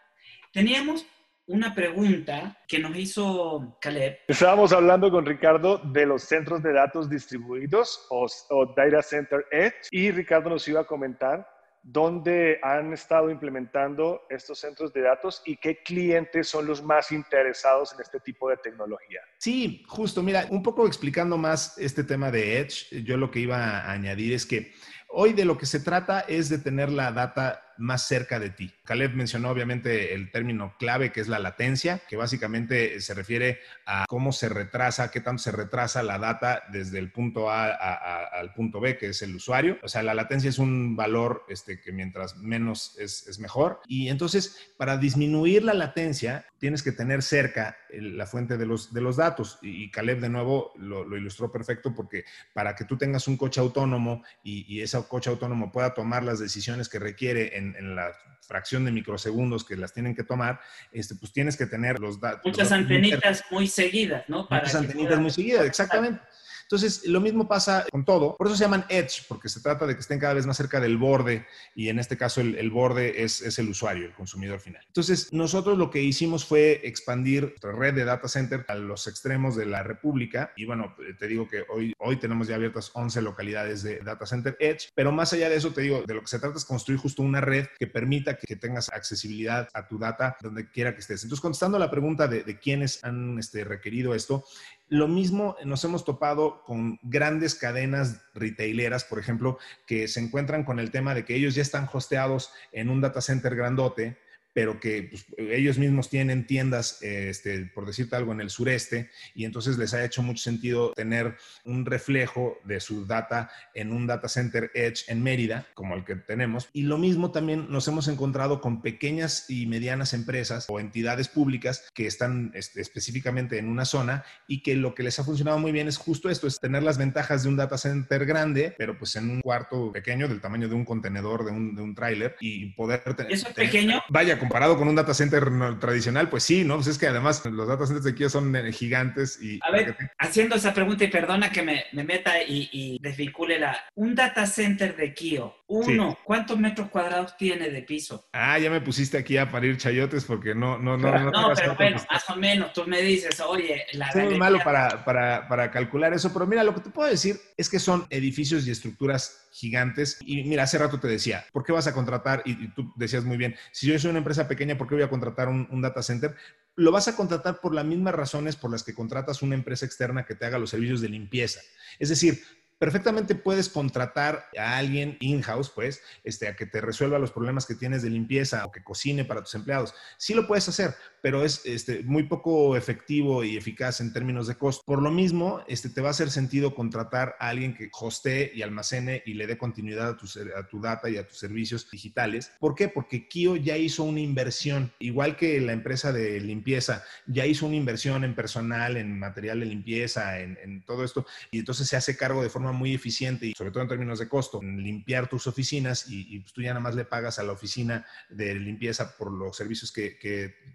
[0.52, 1.06] Teníamos
[1.48, 4.20] una pregunta que nos hizo Caleb.
[4.28, 8.28] Estábamos hablando con Ricardo de los centros de datos distribuidos o,
[8.76, 11.48] Data Center Edge y Ricardo nos iba a comentar
[11.82, 17.94] dónde han estado implementando estos centros de datos y qué clientes son los más interesados
[17.94, 19.22] en este tipo de tecnología.
[19.38, 23.58] Sí, justo, mira, un poco explicando más este tema de Edge, yo lo que iba
[23.58, 24.74] a añadir es que
[25.08, 28.74] hoy de lo que se trata es de tener la data más cerca de ti.
[28.84, 34.06] Caleb mencionó obviamente el término clave que es la latencia, que básicamente se refiere a
[34.08, 38.80] cómo se retrasa, qué tanto se retrasa la data desde el punto A, al punto
[38.80, 39.78] B, que es el usuario.
[39.84, 43.82] O sea, la latencia es un valor este, que mientras menos es, mejor.
[43.88, 49.02] Y entonces, para disminuir la latencia, tienes que tener cerca la fuente de los, de
[49.02, 49.60] los datos.
[49.62, 54.24] Y, Caleb de nuevo lo, ilustró perfecto porque para que tú tengas un coche autónomo
[54.44, 58.86] y, y ese coche autónomo pueda tomar las decisiones que requiere en en, la fracción
[58.86, 60.60] de microsegundos que las tienen que tomar,
[60.92, 62.42] este, pues tienes que tener los datos.
[62.46, 64.48] Muchas antenitas muy seguidas, ¿no?
[64.48, 66.22] Para muchas antenitas muy seguidas, exactamente.
[66.68, 68.36] Entonces, lo mismo pasa con todo.
[68.36, 70.82] Por eso se llaman edge, porque se trata de que estén cada vez más cerca
[70.82, 74.84] del borde y en este caso el, borde es, el usuario, el consumidor final.
[74.86, 79.56] Entonces, nosotros lo que hicimos fue expandir nuestra red de data center a los extremos
[79.56, 83.84] de la República y bueno, te digo que hoy, hoy tenemos ya abiertas 11 localidades
[83.84, 86.40] de data center edge, pero más allá de eso, te digo, de lo que se
[86.40, 90.68] trata es construir justo una red que permita que, tengas accesibilidad a tu data donde
[90.72, 91.24] quiera que estés.
[91.24, 94.46] Entonces, contestando la pregunta de, de quiénes han este, requerido esto,
[94.90, 100.80] lo mismo nos hemos topado con grandes cadenas retaileras, por ejemplo, que se encuentran con
[100.80, 104.18] el tema de que ellos ya están hosteados en un data center grandote
[104.58, 109.46] pero que pues, ellos mismos tienen tiendas, este, por decirte algo, en el sureste, y
[109.46, 114.28] entonces les ha hecho mucho sentido tener un reflejo de su data en un data
[114.28, 116.70] center Edge en Mérida, como el que tenemos.
[116.74, 121.88] Y lo mismo también nos hemos encontrado con pequeñas y medianas empresas o entidades públicas
[121.94, 125.72] que están este, específicamente en una zona y que lo que les ha funcionado muy
[125.72, 129.16] bien es justo esto, es tener las ventajas de un data center grande, pero pues
[129.18, 132.72] en un cuarto pequeño del tamaño de un contenedor, de un, de un tráiler, y
[132.72, 133.32] poder tener...
[133.32, 134.02] ¿Eso es pequeño?
[134.10, 136.76] Vaya, comparado con un data center tradicional, pues sí, ¿no?
[136.76, 139.60] Pues es que además los data centers de Kio son eh, gigantes y...
[139.62, 143.78] A ver, haciendo esa pregunta y perdona que me, meta y, desvincule la...
[143.96, 148.30] Un data center de Kio, uno, ¿cuántos metros cuadrados tiene de piso?
[148.32, 150.78] Ah, ya me pusiste aquí a parir chayotes porque no...
[150.78, 153.86] No, no, no, no pero bueno, más o menos, tú me dices, oye...
[153.94, 157.10] La Soy muy malo para, para, para calcular eso, pero mira, lo que te puedo
[157.10, 160.18] decir es que son edificios y estructuras gigantes.
[160.22, 162.44] Y mira, hace rato te decía, ¿por qué vas a contratar?
[162.46, 165.10] Y, tú decías muy bien, si yo soy una empresa pequeña, ¿por qué voy a
[165.10, 166.36] contratar un, un data center?
[166.76, 170.26] Lo vas a contratar por las mismas razones por las que contratas una empresa externa
[170.26, 171.60] que te haga los servicios de limpieza.
[171.98, 172.42] Es decir,
[172.80, 177.76] perfectamente puedes contratar a alguien in-house, pues, este, a que te resuelva los problemas que
[177.76, 179.94] tienes de limpieza o que cocine para tus empleados.
[180.18, 184.56] Sí lo puedes hacer, pero es este, muy poco efectivo y eficaz en términos de
[184.56, 184.84] costo.
[184.86, 188.62] Por lo mismo, este, te va a hacer sentido contratar a alguien que hostee y
[188.62, 192.52] almacene y le dé continuidad a tu, a tu data y a tus servicios digitales.
[192.60, 192.90] ¿Por qué?
[192.90, 197.76] Porque Kio ya hizo una inversión, igual que la empresa de limpieza, ya hizo una
[197.76, 202.16] inversión en personal, en material de limpieza, en, en todo esto, y entonces se hace
[202.16, 206.06] cargo de forma muy eficiente y sobre todo en términos de costo, limpiar tus oficinas
[206.08, 209.56] y, pues, tú ya nada más le pagas a la oficina de limpieza por los
[209.56, 210.18] servicios que,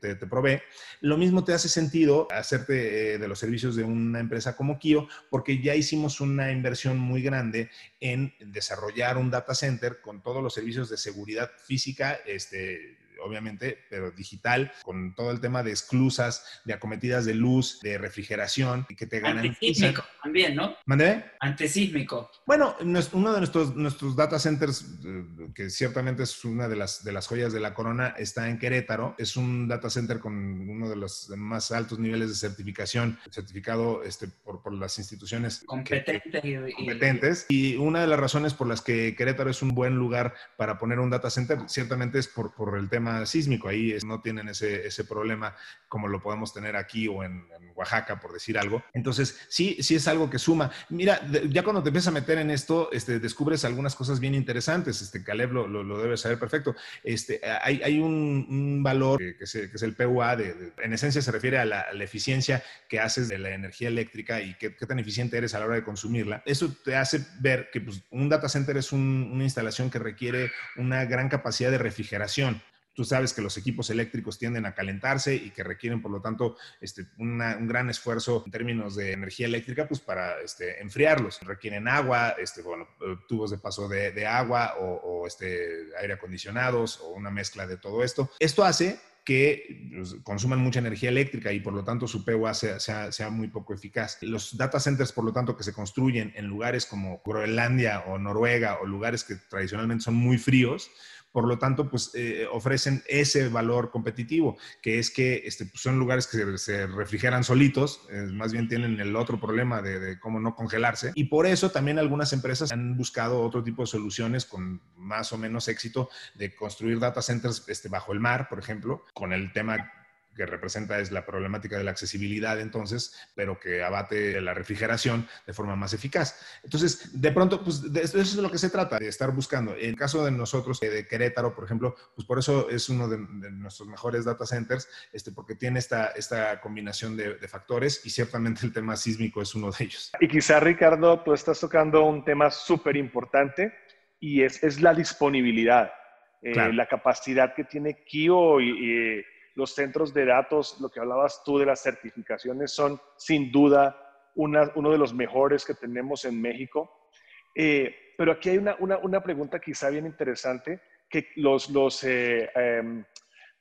[0.00, 0.61] te, provee.
[1.00, 5.09] Lo mismo te hace sentido hacerte eh, de los servicios de una empresa como Kio
[5.31, 10.55] porque ya hicimos una inversión muy grande en desarrollar un data center con todos los
[10.55, 16.75] servicios de seguridad física, este, obviamente, pero digital, con todo el tema de esclusas, de
[16.75, 19.47] acometidas de luz, de refrigeración, que te ganan.
[19.47, 20.77] Antisísmico también, ¿no?
[20.87, 21.25] ¿Mandé?
[21.41, 22.31] Antisísmico.
[22.47, 27.13] Bueno, uno de nuestros, nuestros data centers, eh, que ciertamente es una de las, de
[27.13, 29.15] las joyas de la corona, está en Querétaro.
[29.19, 30.35] Es un data center con
[30.69, 36.45] uno de los más altos niveles de certificación, certificado este, por, por las instituciones competentes.
[36.45, 37.47] y, competentes.
[37.49, 40.99] Y una de las razones por las que Querétaro es un buen lugar para poner
[40.99, 43.68] un data center, ciertamente es por, por el tema sísmico.
[43.68, 45.55] Ahí no tienen ese, ese problema
[45.92, 47.44] como lo podemos tener aquí o en,
[47.75, 48.83] Oaxaca, por decir algo.
[48.92, 50.70] Entonces, sí, sí es algo que suma.
[50.90, 51.20] Mira,
[51.51, 55.01] ya cuando te empiezas a meter en esto, este, descubres algunas cosas bien interesantes.
[55.01, 56.75] Este, Caleb lo, lo, debe saber perfecto.
[57.03, 61.64] Este, hay, hay un, valor que, es, el PUA, de, en esencia se refiere a
[61.64, 65.66] la, eficiencia que haces de la energía eléctrica y qué, tan eficiente eres a la
[65.66, 66.42] hora de consumirla.
[66.46, 71.05] Eso te hace ver que pues, un data center es una instalación que requiere una
[71.05, 72.62] gran capacidad de refrigeración.
[72.94, 76.57] Tú sabes que los equipos eléctricos tienden a calentarse y que requieren, por lo tanto,
[76.81, 81.40] este, un gran esfuerzo en términos de energía eléctrica, pues para este, enfriarlos.
[81.40, 87.11] Requieren agua, este, bueno, eh, tubos de paso de, agua o, este, aire acondicionados o
[87.11, 88.31] una mezcla de todo esto.
[88.38, 92.81] Esto hace que pues, consuman mucha energía eléctrica y por lo tanto su PUA sea,
[92.81, 94.18] sea, muy poco eficaz.
[94.22, 98.78] Los data centers, por lo tanto, que se construyen en lugares como Groenlandia o Noruega
[98.81, 100.90] o lugares que tradicionalmente son muy fríos,
[101.33, 105.99] por lo tanto, pues eh, ofrecen ese valor competitivo, que es que este, pues, son
[105.99, 111.12] lugares que se, refrigeran solitos, más bien tienen el otro problema de, cómo no congelarse.
[111.14, 115.38] Y por eso también algunas empresas han buscado otro tipo de soluciones con más o
[115.38, 119.90] menos éxito de construir data centers este, bajo el mar, por ejemplo, con el tema
[120.35, 125.53] que representa es la problemática de la accesibilidad entonces, pero que abate la refrigeración de
[125.53, 126.40] forma más eficaz.
[126.62, 129.77] Entonces, de pronto, pues de eso es de lo que se trata, de estar buscando.
[129.77, 133.09] En el caso de nosotros, eh, de Querétaro, por ejemplo, pues por eso es uno
[133.09, 138.64] de, nuestros mejores data centers, este, porque tiene esta, esta combinación de, factores y ciertamente
[138.64, 140.12] el tema sísmico es uno de ellos.
[140.21, 143.75] Y quizá, Ricardo, tú estás tocando un tema súper importante
[144.21, 145.92] y es, es, la disponibilidad.
[146.40, 149.23] Eh, la capacidad que tiene Kio y,
[149.55, 153.99] los centros de datos, lo que hablabas tú de las certificaciones, son sin duda
[154.35, 157.09] uno de los mejores que tenemos en México.
[157.55, 163.05] Eh, pero aquí hay una, una, pregunta quizá bien interesante que los, los eh, em,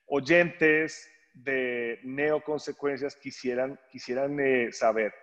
[0.08, 5.14] oyentes de neoconsecuencias quisieran, quisieran eh, saber.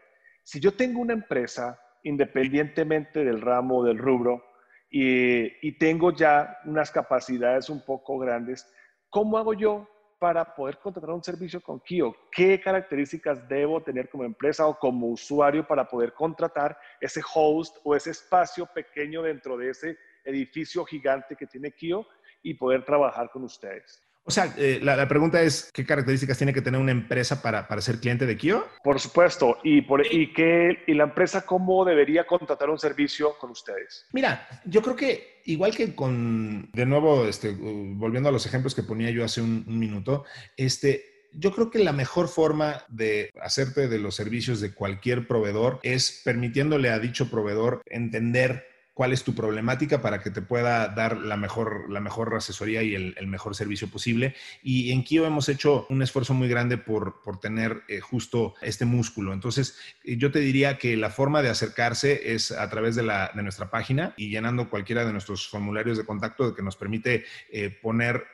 [0.42, 4.44] Si yo tengo una empresa, independientemente del ramo o del rubro,
[4.90, 8.70] y, y tengo ya unas capacidades un poco grandes,
[9.10, 12.14] ¿cómo hago yo para poder contratar un servicio con Kio?
[12.32, 17.94] ¿Qué características debo tener como empresa o como usuario para poder contratar ese host o
[17.94, 22.06] ese espacio pequeño dentro de ese edificio gigante que tiene Kio
[22.42, 24.02] y poder trabajar con ustedes?
[24.28, 27.80] O sea, eh, la, pregunta es, ¿qué características tiene que tener una empresa para, para
[27.80, 28.66] ser cliente de Kio?
[28.84, 29.56] Por supuesto.
[29.64, 34.06] ¿Y, por, y, qué, ¿Y la empresa cómo debería contratar un servicio con ustedes?
[34.12, 38.82] Mira, yo creo que igual que con, de nuevo, este, volviendo a los ejemplos que
[38.82, 40.26] ponía yo hace un, un minuto,
[40.58, 45.80] este, yo creo que la mejor forma de hacerte de los servicios de cualquier proveedor
[45.82, 48.67] es permitiéndole a dicho proveedor entender
[48.98, 52.96] cuál es tu problemática para que te pueda dar la mejor, la mejor asesoría y
[52.96, 54.34] el, mejor servicio posible.
[54.60, 58.86] Y en Kio hemos hecho un esfuerzo muy grande por, por tener eh, justo este
[58.86, 59.32] músculo.
[59.32, 63.30] Entonces, eh, yo te diría que la forma de acercarse es a través de, la,
[63.36, 67.70] de nuestra página y llenando cualquiera de nuestros formularios de contacto que nos permite eh,
[67.70, 68.24] poner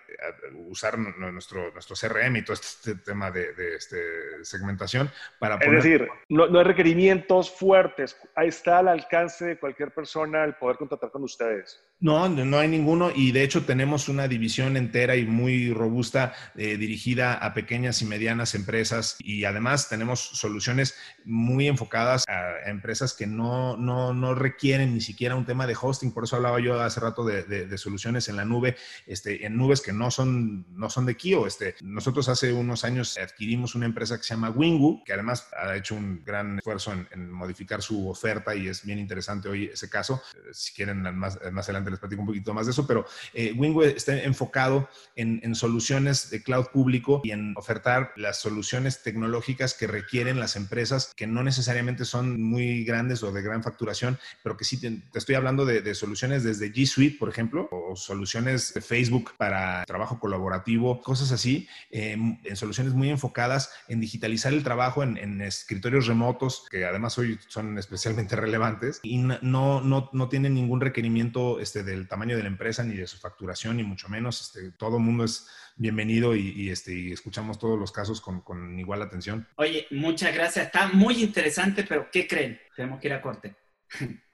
[0.67, 3.97] usar nuestro, nuestro CRM y todo este tema de, este,
[4.43, 5.79] segmentación para poner...
[5.79, 8.17] Es decir, no, no, hay requerimientos fuertes.
[8.35, 11.83] Ahí está al alcance de cualquier persona el poder contratar con ustedes.
[12.01, 16.77] No, no hay ninguno y de hecho tenemos una división entera y muy robusta eh,
[16.77, 23.27] dirigida a pequeñas y medianas empresas y además tenemos soluciones muy enfocadas a empresas que
[23.27, 26.13] no, no, no requieren ni siquiera un tema de hosting.
[26.13, 29.81] Por eso hablaba yo hace rato de, de, soluciones en la nube, este, en nubes
[29.81, 31.47] que no son, no son de Kio.
[31.47, 35.75] Este, nosotros hace unos años adquirimos una empresa que se llama Wingu, que además ha
[35.77, 39.89] hecho un gran esfuerzo en, en modificar su oferta y es bien interesante hoy ese
[39.89, 40.23] caso.
[40.35, 43.55] Eh, si quieren más, más adelante les platico un poquito más de eso, pero eh,
[43.95, 50.41] está enfocado en, soluciones de cloud público y en ofertar las soluciones tecnológicas que requieren
[50.41, 54.81] las empresas que no necesariamente son muy grandes o de gran facturación, pero que sí
[54.81, 59.85] te, estoy hablando de, soluciones desde G Suite, por ejemplo, o soluciones de Facebook para
[59.95, 65.41] trabajo colaborativo, cosas así, em, en soluciones muy enfocadas en digitalizar el trabajo en, en,
[65.41, 71.61] escritorios remotos, que además hoy son especialmente relevantes y no, no, no tienen ningún requerimiento
[71.61, 74.41] este, del tamaño de la empresa, ni de su facturación, ni mucho menos.
[74.41, 79.47] Este, todo el mundo es bienvenido y, este, escuchamos todos los casos con, igual atención.
[79.55, 80.67] Oye, muchas gracias.
[80.67, 82.61] Está muy interesante, pero ¿qué creen?
[82.75, 83.55] Tenemos que ir a corte.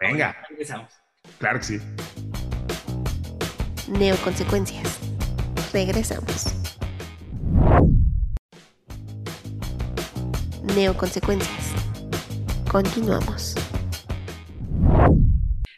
[0.01, 0.43] Venga.
[0.49, 0.95] Regresamos.
[1.39, 1.81] Claro que sí.
[3.89, 5.00] Neoconsecuencias.
[5.73, 6.47] Regresamos.
[10.75, 11.75] Neoconsecuencias.
[12.69, 13.55] Continuamos.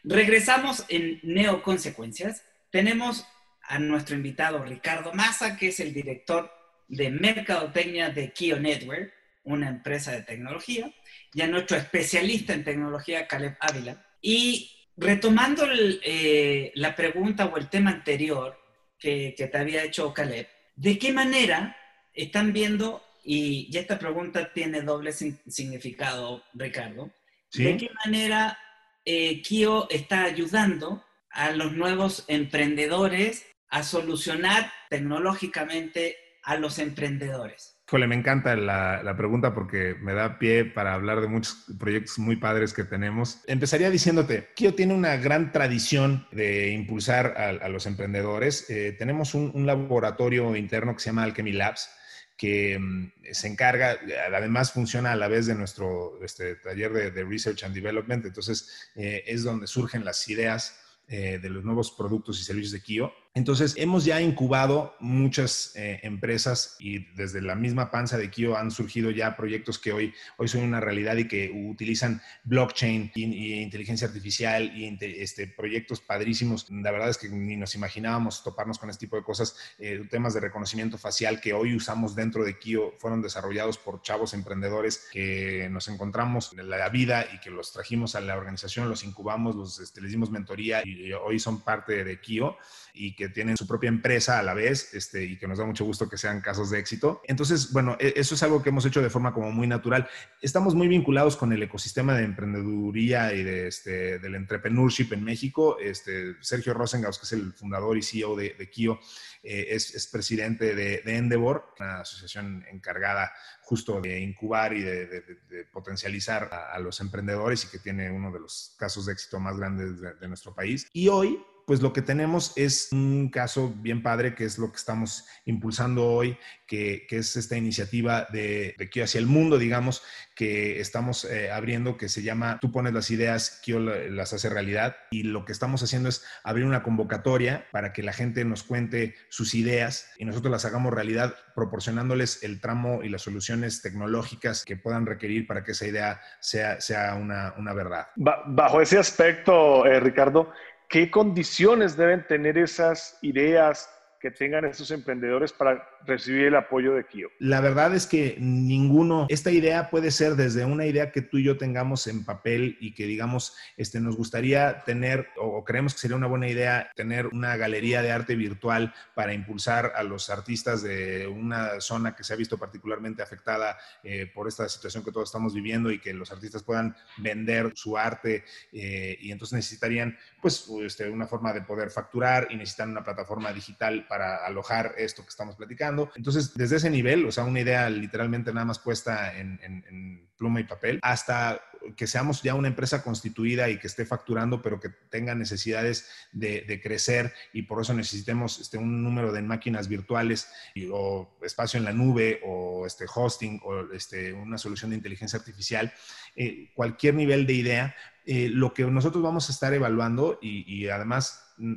[0.03, 2.43] Regresamos en Neoconsecuencias.
[2.71, 3.27] Tenemos
[3.65, 6.51] a nuestro invitado Ricardo Massa, que es el director
[6.89, 9.13] de Mercadotecnia de Kio Network,
[9.45, 10.91] una empresa de tecnología,
[11.35, 14.07] y a nuestro especialista en tecnología, Caleb Ávila.
[14.23, 18.62] Y retomando eh, la pregunta o el tema anterior
[19.03, 21.77] que, te había hecho Caleb, ¿de qué manera
[22.15, 27.11] están viendo, y, esta pregunta tiene doble significado, Ricardo,
[27.53, 28.59] ¿de qué manera
[29.05, 37.82] eh, Kio está ayudando a los nuevos emprendedores a solucionar tecnológicamente a los emprendedores?
[37.87, 42.37] Híjole, me encanta la, pregunta porque me da pie para hablar de muchos proyectos muy
[42.37, 43.43] padres que tenemos.
[43.47, 48.71] Empezaría diciéndote, Kio tiene una gran tradición de impulsar a, los emprendedores.
[48.71, 51.91] Eh, tenemos un, laboratorio interno que se llama Alchemy Labs,
[52.37, 53.99] que mm, se encarga,
[54.35, 59.23] además funciona a la vez de nuestro este, taller de, Research and Development, entonces eh,
[59.27, 63.13] es donde surgen las ideas eh, de los nuevos productos y servicios de Kio.
[63.35, 68.71] Entonces, hemos ya incubado muchas eh, empresas y desde la misma panza de Kio han
[68.71, 74.07] surgido ya proyectos que hoy, hoy son una realidad y que utilizan blockchain y, inteligencia
[74.07, 76.71] artificial y este, proyectos padrísimos.
[76.71, 79.57] La verdad es que ni nos imaginábamos toparnos con este tipo de cosas.
[79.79, 84.35] Eh, temas de reconocimiento facial que hoy usamos dentro de Kio fueron desarrollados por chavos
[84.35, 89.05] emprendedores que nos encontramos en la vida y que los trajimos a la organización, los
[89.05, 92.59] incubamos, los, este, les dimos mentoría y hoy son parte de Kio
[92.93, 95.85] y que tienen su propia empresa a la vez este, y que nos da mucho
[95.85, 97.23] gusto que sean casos de éxito.
[97.27, 100.09] Entonces, bueno, e, eso es algo que hemos hecho de forma como muy natural.
[100.41, 105.79] Estamos muy vinculados con el ecosistema de emprendeduría y de, este, del entrepreneurship en México.
[105.81, 109.01] Este, Sergio Rosengaus, que es el fundador y CEO de, de Kio,
[109.45, 113.33] eh, es, presidente de, Endeavor, una asociación encargada
[113.63, 115.25] justo de incubar y de,
[115.73, 120.01] potencializar a, los emprendedores y que tiene uno de los casos de éxito más grandes
[120.01, 120.87] de nuestro país.
[120.93, 124.77] Y hoy pues lo que tenemos es un caso bien padre, que es lo que
[124.77, 130.03] estamos impulsando hoy, que, es esta iniciativa de, de, Kio hacia el mundo, digamos,
[130.35, 134.97] que estamos eh, abriendo, que se llama Tú pones las ideas, Kio las hace realidad.
[135.11, 139.15] Y lo que estamos haciendo es abrir una convocatoria para que la gente nos cuente
[139.31, 144.77] sus ideas y nosotros las hagamos realidad, proporcionándoles el tramo y las soluciones tecnológicas que
[144.77, 148.09] puedan requerir para que esa idea sea, sea una, una verdad.
[148.17, 150.53] Bajo ese aspecto, eh, Ricardo,
[150.93, 153.89] ¿Qué condiciones deben tener esas ideas
[154.23, 157.29] que tengan estos emprendedores para recibir el apoyo de Kio?
[157.41, 161.45] La verdad es que ninguno, esta idea puede ser desde una idea que tú y
[161.45, 166.17] yo tengamos en papel y que digamos, este, nos gustaría tener o creemos que sería
[166.17, 171.27] una buena idea tener una galería de arte virtual para impulsar a los artistas de
[171.27, 175.53] una zona que se ha visto particularmente afectada eh, por esta situación que todos estamos
[175.53, 181.11] viviendo y que los artistas puedan vender su arte eh, y entonces necesitarían pues este,
[181.11, 185.57] una forma de poder facturar y necesitan una plataforma digital para alojar esto que estamos
[185.57, 186.11] platicando.
[186.17, 190.65] Entonces, desde ese nivel, o sea, una idea literalmente nada más puesta en, pluma y
[190.65, 191.63] papel, hasta
[191.97, 196.81] que seamos ya una empresa constituida y que esté facturando, pero que tenga necesidades de,
[196.83, 200.49] crecer y por eso necesitemos este, un número de máquinas virtuales
[200.91, 205.93] o espacio en la nube o este hosting o este, una solución de inteligencia artificial,
[206.35, 211.53] eh, cualquier nivel de idea, eh, lo que nosotros vamos a estar evaluando y, además
[211.57, 211.75] mm,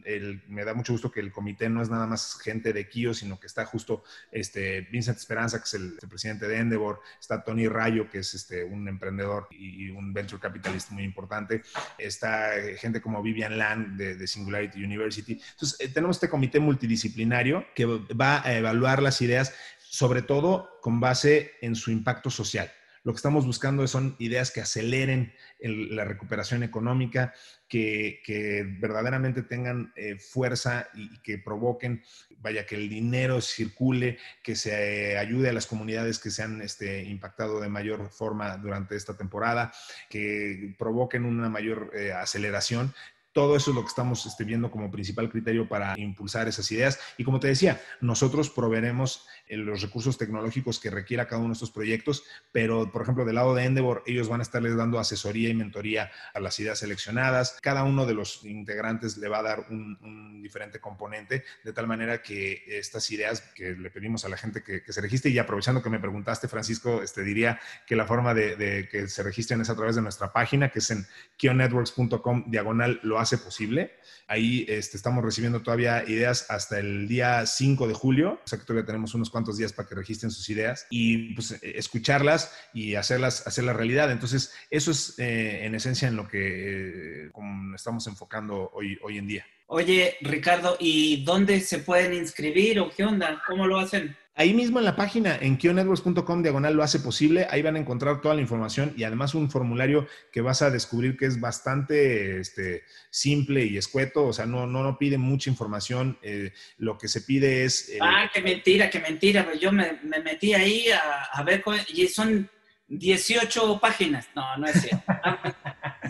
[0.47, 3.39] me da mucho gusto que el comité no es nada más gente de Kio, sino
[3.39, 8.11] que está justo este, Vincent Esperanza, que es el, presidente de Endeavor, está Tony Rayo,
[8.11, 11.61] que es este, un emprendedor y, un venture capitalist muy importante,
[11.97, 15.33] está gente como Vivian Land de, Singularity University.
[15.51, 20.99] Entonces, eh, tenemos este comité multidisciplinario que va a evaluar las ideas, sobre todo con
[20.99, 22.71] base en su impacto social.
[23.05, 27.35] Lo que estamos buscando son ideas que aceleren la recuperación económica,
[27.67, 32.03] que, verdaderamente tengan eh, fuerza y, que provoquen,
[32.37, 36.61] vaya, que el dinero circule, que se eh, ayude a las comunidades que se han
[36.61, 39.71] este, impactado de mayor forma durante esta temporada,
[40.09, 42.93] que provoquen una mayor eh, aceleración
[43.35, 46.97] todo eso es lo que estamos este, viendo como principal criterio para impulsar esas ideas.
[47.17, 51.55] Y como te decía, nosotros proveeremos eh, los recursos tecnológicos que requiera cada uno de
[51.55, 52.23] estos proyectos,
[52.53, 56.09] pero por ejemplo, del lado de Endeavor, ellos van a estarles dando asesoría y mentoría
[56.33, 57.59] a las ideas seleccionadas.
[57.61, 62.21] Cada uno de los integrantes le va a dar un, diferente componente, de tal manera
[62.21, 65.89] que estas ideas que le pedimos a la gente que, se registre, y aprovechando que
[65.89, 69.97] me preguntaste, Francisco, este, diría que la forma de, que se registren es a través
[69.97, 71.05] de nuestra página, que es en
[71.35, 73.91] kionetworks.com diagonal lo hace posible.
[74.27, 78.65] Ahí este, estamos recibiendo todavía ideas hasta el día 5 de julio, o sea que
[78.65, 82.95] todavía tenemos unos cuantos días para que registren sus ideas y pues, eh, escucharlas y
[82.95, 84.11] hacerlas, hacer la realidad.
[84.11, 87.31] Entonces, eso es eh, en esencia en lo que eh,
[87.75, 89.45] estamos enfocando hoy, hoy en día.
[89.67, 93.41] Oye, Ricardo, ¿y dónde se pueden inscribir o qué onda?
[93.47, 94.15] ¿Cómo lo hacen?
[94.37, 98.19] Ahí mismo en la página, en kionetworks.com, diagonal lo hace posible, ahí van a encontrar
[98.19, 102.83] toda la información y además un formulario que vas a descubrir que es bastante este,
[103.09, 107.21] simple y escueto, o sea, no, no, no pide mucha información, eh, lo que se
[107.21, 107.87] pide es...
[107.87, 110.87] Eh, ah, qué mentira, qué mentira, pues yo me, metí ahí
[111.31, 112.49] a, ver, y son
[112.89, 115.13] 18 páginas, no, no es cierto.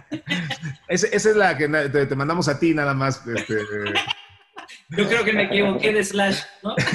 [0.87, 3.21] esa, es la que te, mandamos a ti nada más.
[3.27, 3.59] Este,
[4.97, 6.75] yo creo que me equivoqué de slash, ¿no?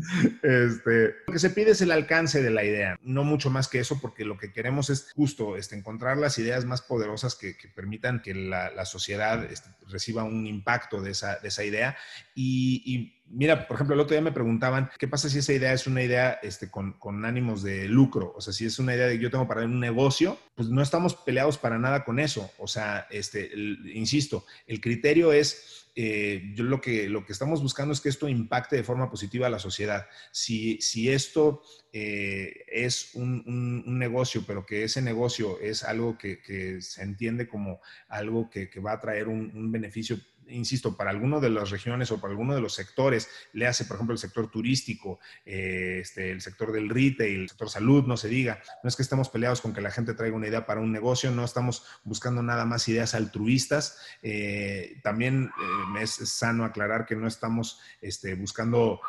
[0.42, 3.80] Este, lo que se pide es el alcance de la idea, no mucho más que
[3.80, 8.20] eso, porque lo que queremos es justo este, encontrar las ideas más poderosas que, permitan
[8.20, 11.96] que la, sociedad este, reciba un impacto de esa, de esa idea.
[12.34, 15.86] Y, mira, por ejemplo, el otro día me preguntaban, ¿qué pasa si esa idea es
[15.86, 18.32] una idea este, con, con, ánimos de lucro?
[18.36, 21.14] O sea, si es una idea de yo tengo para un negocio, pues no estamos
[21.14, 22.50] peleados para nada con eso.
[22.58, 23.50] O sea, este,
[23.94, 28.28] insisto, el criterio es eh, yo lo que, lo que estamos buscando es que esto
[28.28, 30.06] impacte de forma positiva a la sociedad.
[30.30, 31.62] Si, si esto
[31.92, 38.48] eh, es un, negocio, pero que ese negocio es algo que, se entiende como algo
[38.50, 40.18] que, va a traer un, un beneficio
[40.50, 43.96] insisto, para alguno de las regiones o para alguno de los sectores, le hace, por
[43.96, 48.28] ejemplo, el sector turístico, eh, este, el sector del retail, el sector salud, no se
[48.28, 48.60] diga.
[48.82, 51.30] No es que estemos peleados con que la gente traiga una idea para un negocio,
[51.30, 53.98] no estamos buscando nada más ideas altruistas.
[54.22, 55.50] Eh, también
[55.96, 59.00] eh, es sano aclarar que no estamos este, buscando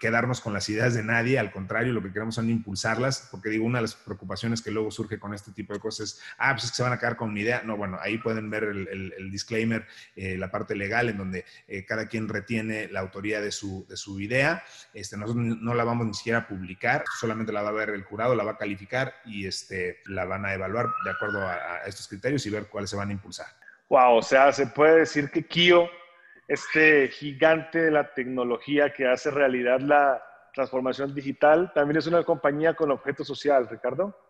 [0.00, 3.64] quedarnos con las ideas de nadie, al contrario, lo que queremos son impulsarlas, porque digo,
[3.64, 6.64] una de las preocupaciones que luego surge con este tipo de cosas es, ah, pues
[6.64, 7.62] es que se van a quedar con una idea.
[7.64, 11.84] No, bueno, ahí pueden ver el, el disclaimer, la parte legal legal en donde eh,
[11.84, 14.62] cada quien retiene la autoría de su, de su idea.
[14.94, 18.04] Este, nosotros no la vamos ni siquiera a publicar, solamente la va a ver el
[18.04, 22.08] jurado, la va a calificar y este, la van a evaluar de acuerdo a, estos
[22.08, 23.46] criterios y ver cuáles se van a impulsar.
[23.88, 25.88] Wow, o sea, se puede decir que Kio,
[26.48, 30.22] este gigante de la tecnología que hace realidad la
[30.54, 34.25] transformación digital, también es una compañía con objeto social, Ricardo.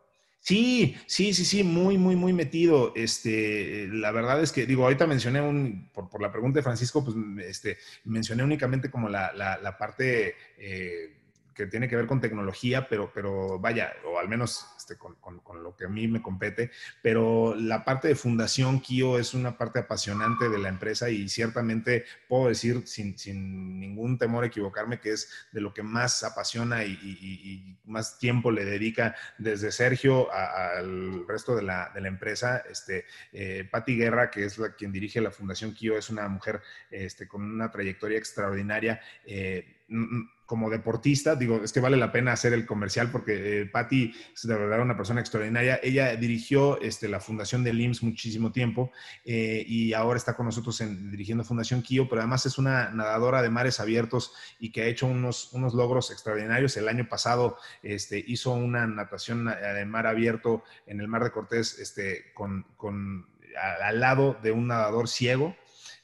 [0.47, 2.93] Sí, sí, sí, sí, muy, muy, muy metido.
[2.95, 7.17] Este, la verdad es que, digo, ahorita mencioné un, por, la pregunta de Francisco, pues
[7.45, 11.16] este, mencioné únicamente como la, la, parte eh,
[11.57, 15.63] que tiene que ver con tecnología, pero, pero vaya, o al menos este, con, con,
[15.63, 16.71] lo que a mí me compete,
[17.03, 22.05] pero la parte de Fundación Kio es una parte apasionante de la empresa y ciertamente
[22.29, 26.85] puedo decir sin, sin ningún temor a equivocarme que es de lo que más apasiona
[26.85, 32.65] y, más tiempo le dedica desde Sergio al resto de la, de la, empresa.
[32.69, 36.61] Este, eh, Patti Guerra, que es la, quien dirige la Fundación Kio, es una mujer
[36.91, 39.01] este, con una trayectoria extraordinaria.
[39.25, 39.85] Eh,
[40.47, 44.47] como deportista, digo, es que vale la pena hacer el comercial porque eh, Patti es
[44.47, 45.81] de verdad una persona extraordinaria.
[45.83, 48.93] Ella dirigió este, la fundación del IMSS muchísimo tiempo
[49.25, 53.43] eh, y ahora está con nosotros en, dirigiendo Fundación Kio, pero además es una nadadora
[53.43, 56.77] de mares abiertos y que ha hecho unos, unos logros extraordinarios.
[56.77, 61.33] El año pasado este, hizo una natación eh, de mar abierto en el Mar de
[61.33, 63.27] Cortés este, con, con
[63.81, 65.57] al lado de un nadador ciego.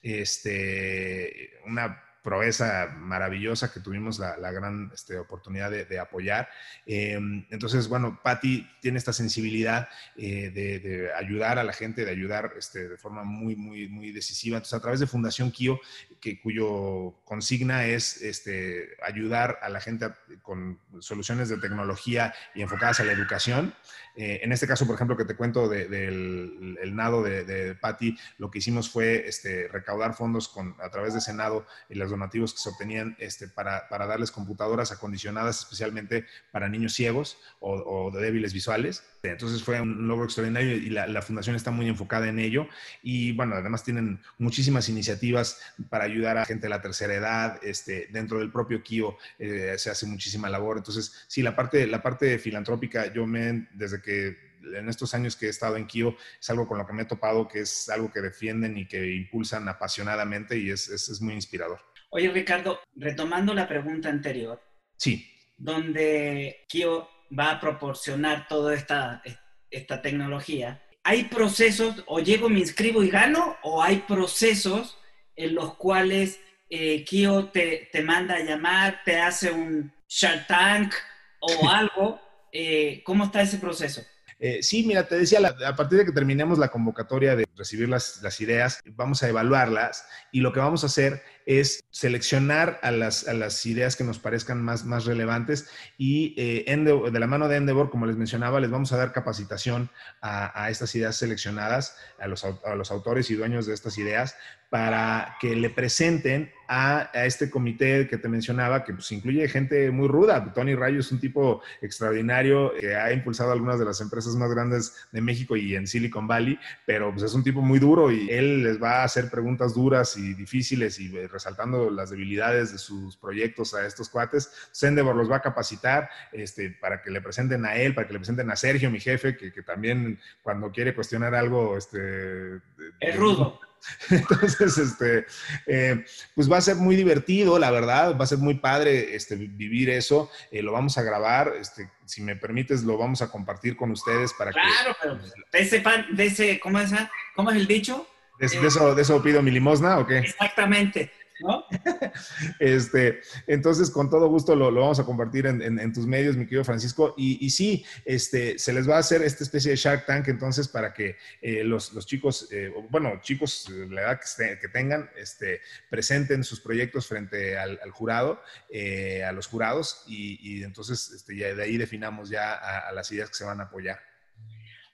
[0.02, 6.48] Este, una proeza maravillosa que tuvimos la, gran este, oportunidad de, apoyar.
[6.86, 12.52] Em, entonces, bueno, Patti tiene esta sensibilidad eh, de, ayudar a la gente, de ayudar
[12.56, 14.56] este, de forma muy, muy, muy decisiva.
[14.56, 15.80] Entonces, a través de Fundación Kio,
[16.20, 20.06] que, cuyo consigna es este, ayudar a la gente
[20.42, 23.74] con soluciones de tecnología y enfocadas a la educación.
[24.16, 28.16] Eh, en este caso, por ejemplo, que te cuento del el nado de, de Patti,
[28.38, 32.52] lo que hicimos fue este, recaudar fondos con, a través de Senado y las donativos
[32.52, 38.20] que se obtenían este, para, para, darles computadoras acondicionadas especialmente para niños ciegos o, de
[38.20, 39.04] débiles visuales.
[39.22, 42.66] Entonces fue un logro extraordinario y la, fundación está muy enfocada en ello.
[43.02, 47.60] Y bueno, además tienen muchísimas iniciativas para ayudar a gente de la tercera edad.
[47.62, 50.78] Este, dentro del propio KIO eh, se hace muchísima labor.
[50.78, 54.36] Entonces, sí, la parte, la parte filantrópica, yo me, desde que
[54.76, 57.06] en estos años que he estado en Kio es algo con lo que me he
[57.06, 61.34] topado, que es algo que defienden y que impulsan apasionadamente y es, es, es muy
[61.34, 61.80] inspirador.
[62.10, 64.62] Oye, Ricardo, retomando la pregunta anterior.
[64.96, 65.26] Sí.
[65.56, 69.22] Donde Kio va a proporcionar toda esta,
[69.70, 70.82] esta tecnología.
[71.04, 74.98] ¿Hay procesos, o llego, me inscribo y gano, o hay procesos
[75.34, 76.38] en los cuales
[76.68, 80.94] eh, Kio te, te, manda a llamar, te hace un Shark Tank
[81.40, 82.20] o algo?
[82.52, 84.02] Eh, ¿Cómo está ese proceso?
[84.38, 88.20] Eh, sí, mira, te decía, a partir de que terminemos la convocatoria de recibir las,
[88.22, 93.26] las, ideas, vamos a evaluarlas y lo que vamos a hacer es seleccionar a las,
[93.28, 97.56] a las ideas que nos parezcan más, más relevantes y eh, de la mano de
[97.56, 99.90] Endeavor, como les mencionaba, les vamos a dar capacitación
[100.20, 104.36] a, a estas ideas seleccionadas, a los, a los autores y dueños de estas ideas,
[104.72, 109.90] para que le presenten a, a, este comité que te mencionaba, que pues incluye gente
[109.90, 110.50] muy ruda.
[110.54, 114.94] Tony Rayo es un tipo extraordinario que ha impulsado algunas de las empresas más grandes
[115.12, 118.62] de México y en Silicon Valley, pero pues es un tipo muy duro y él
[118.62, 123.16] les va a hacer preguntas duras y difíciles y eh, resaltando las debilidades de sus
[123.16, 124.50] proyectos a estos cuates.
[124.70, 128.18] Sendevor los va a capacitar este, para que le presenten a él, para que le
[128.18, 131.76] presenten a Sergio, mi jefe, que, que también cuando quiere cuestionar algo...
[131.76, 132.56] Este,
[133.00, 133.60] es rudo.
[134.10, 135.26] Entonces, este,
[135.66, 139.36] eh, pues va a ser muy divertido, la verdad, va a ser muy padre este,
[139.36, 140.30] vivir eso.
[140.50, 144.32] Eh, lo vamos a grabar, este, si me permites, lo vamos a compartir con ustedes
[144.34, 144.60] para que...
[144.60, 145.18] Claro, pero
[145.52, 146.92] de ese, pan, de ese ¿cómo, es,
[147.34, 148.06] ¿cómo es el dicho?
[148.38, 150.18] ¿De, eso, ¿De eso pido mi limosna o qué?
[150.18, 151.10] Exactamente.
[152.60, 157.14] este, entonces, con todo gusto lo, vamos a compartir en, tus medios, mi querido Francisco.
[157.16, 160.92] Y, sí, este, se les va a hacer esta especie de Shark Tank, entonces, para
[160.92, 164.20] que eh, los, chicos, eh, bueno, chicos, la edad
[164.60, 165.60] que, tengan, este,
[165.90, 171.62] presenten sus proyectos frente al, jurado, eh, a los jurados, y, entonces este, ya de
[171.62, 174.11] ahí definamos ya a las ideas que se van a apoyar.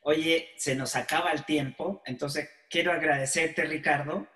[0.08, 4.26] Oye, se nos acaba el tiempo, entonces quiero agradecerte, Ricardo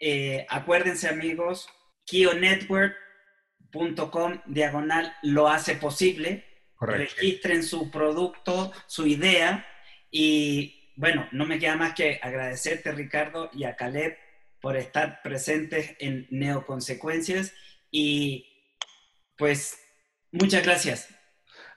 [0.00, 1.68] eh, acuérdense amigos,
[2.04, 6.44] kionetwork.com diagonal lo hace posible.
[6.80, 9.64] Registren su producto, su idea
[10.10, 14.18] y bueno, no me queda más que agradecerte Ricardo y a Caleb
[14.60, 17.54] por estar presentes en Neoconsecuencias
[17.88, 18.48] y
[19.36, 19.78] pues
[20.32, 21.19] muchas gracias.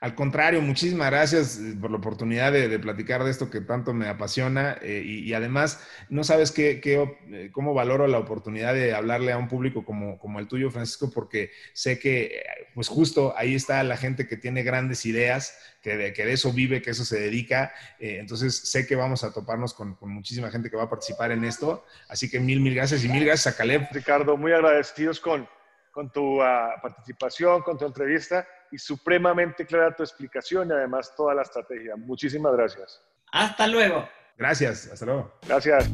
[0.04, 4.06] Al contrario, muchísimas gracias eh, por la oportunidad de, platicar de esto que tanto me
[4.06, 9.38] apasiona eh, y, además no sabes qué, eh, cómo valoro la oportunidad de hablarle a
[9.38, 12.44] un público como, el tuyo, Francisco, porque sé que
[12.74, 16.90] pues justo ahí está la gente que tiene grandes ideas, que de, eso vive, que
[16.90, 17.72] eso se dedica.
[17.98, 21.82] entonces sé que vamos a toparnos con, muchísima gente que va a participar en esto.
[22.10, 23.88] Así que mil, mil gracias y mil gracias a Caleb.
[23.90, 25.48] Ricardo, muy agradecidos con,
[25.94, 31.34] con tu ah, participación, con tu entrevista y supremamente clara tu explicación y además toda
[31.34, 31.94] la estrategia.
[31.96, 33.00] Muchísimas gracias.
[33.32, 34.06] Hasta luego.
[34.36, 35.32] Gracias, hasta luego.
[35.46, 35.88] Gracias.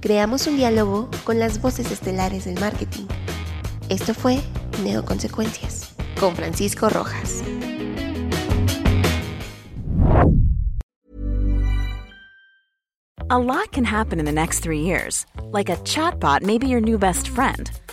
[0.00, 3.06] Creamos un diálogo con las voces estelares del marketing.
[3.88, 4.40] Esto fue
[4.82, 5.94] Neoconsecuencias.
[6.18, 7.42] con Francisco Rojas.
[13.30, 15.26] A lot can happen in the next three years.
[15.50, 17.70] Like a chatbot may be your new best friend.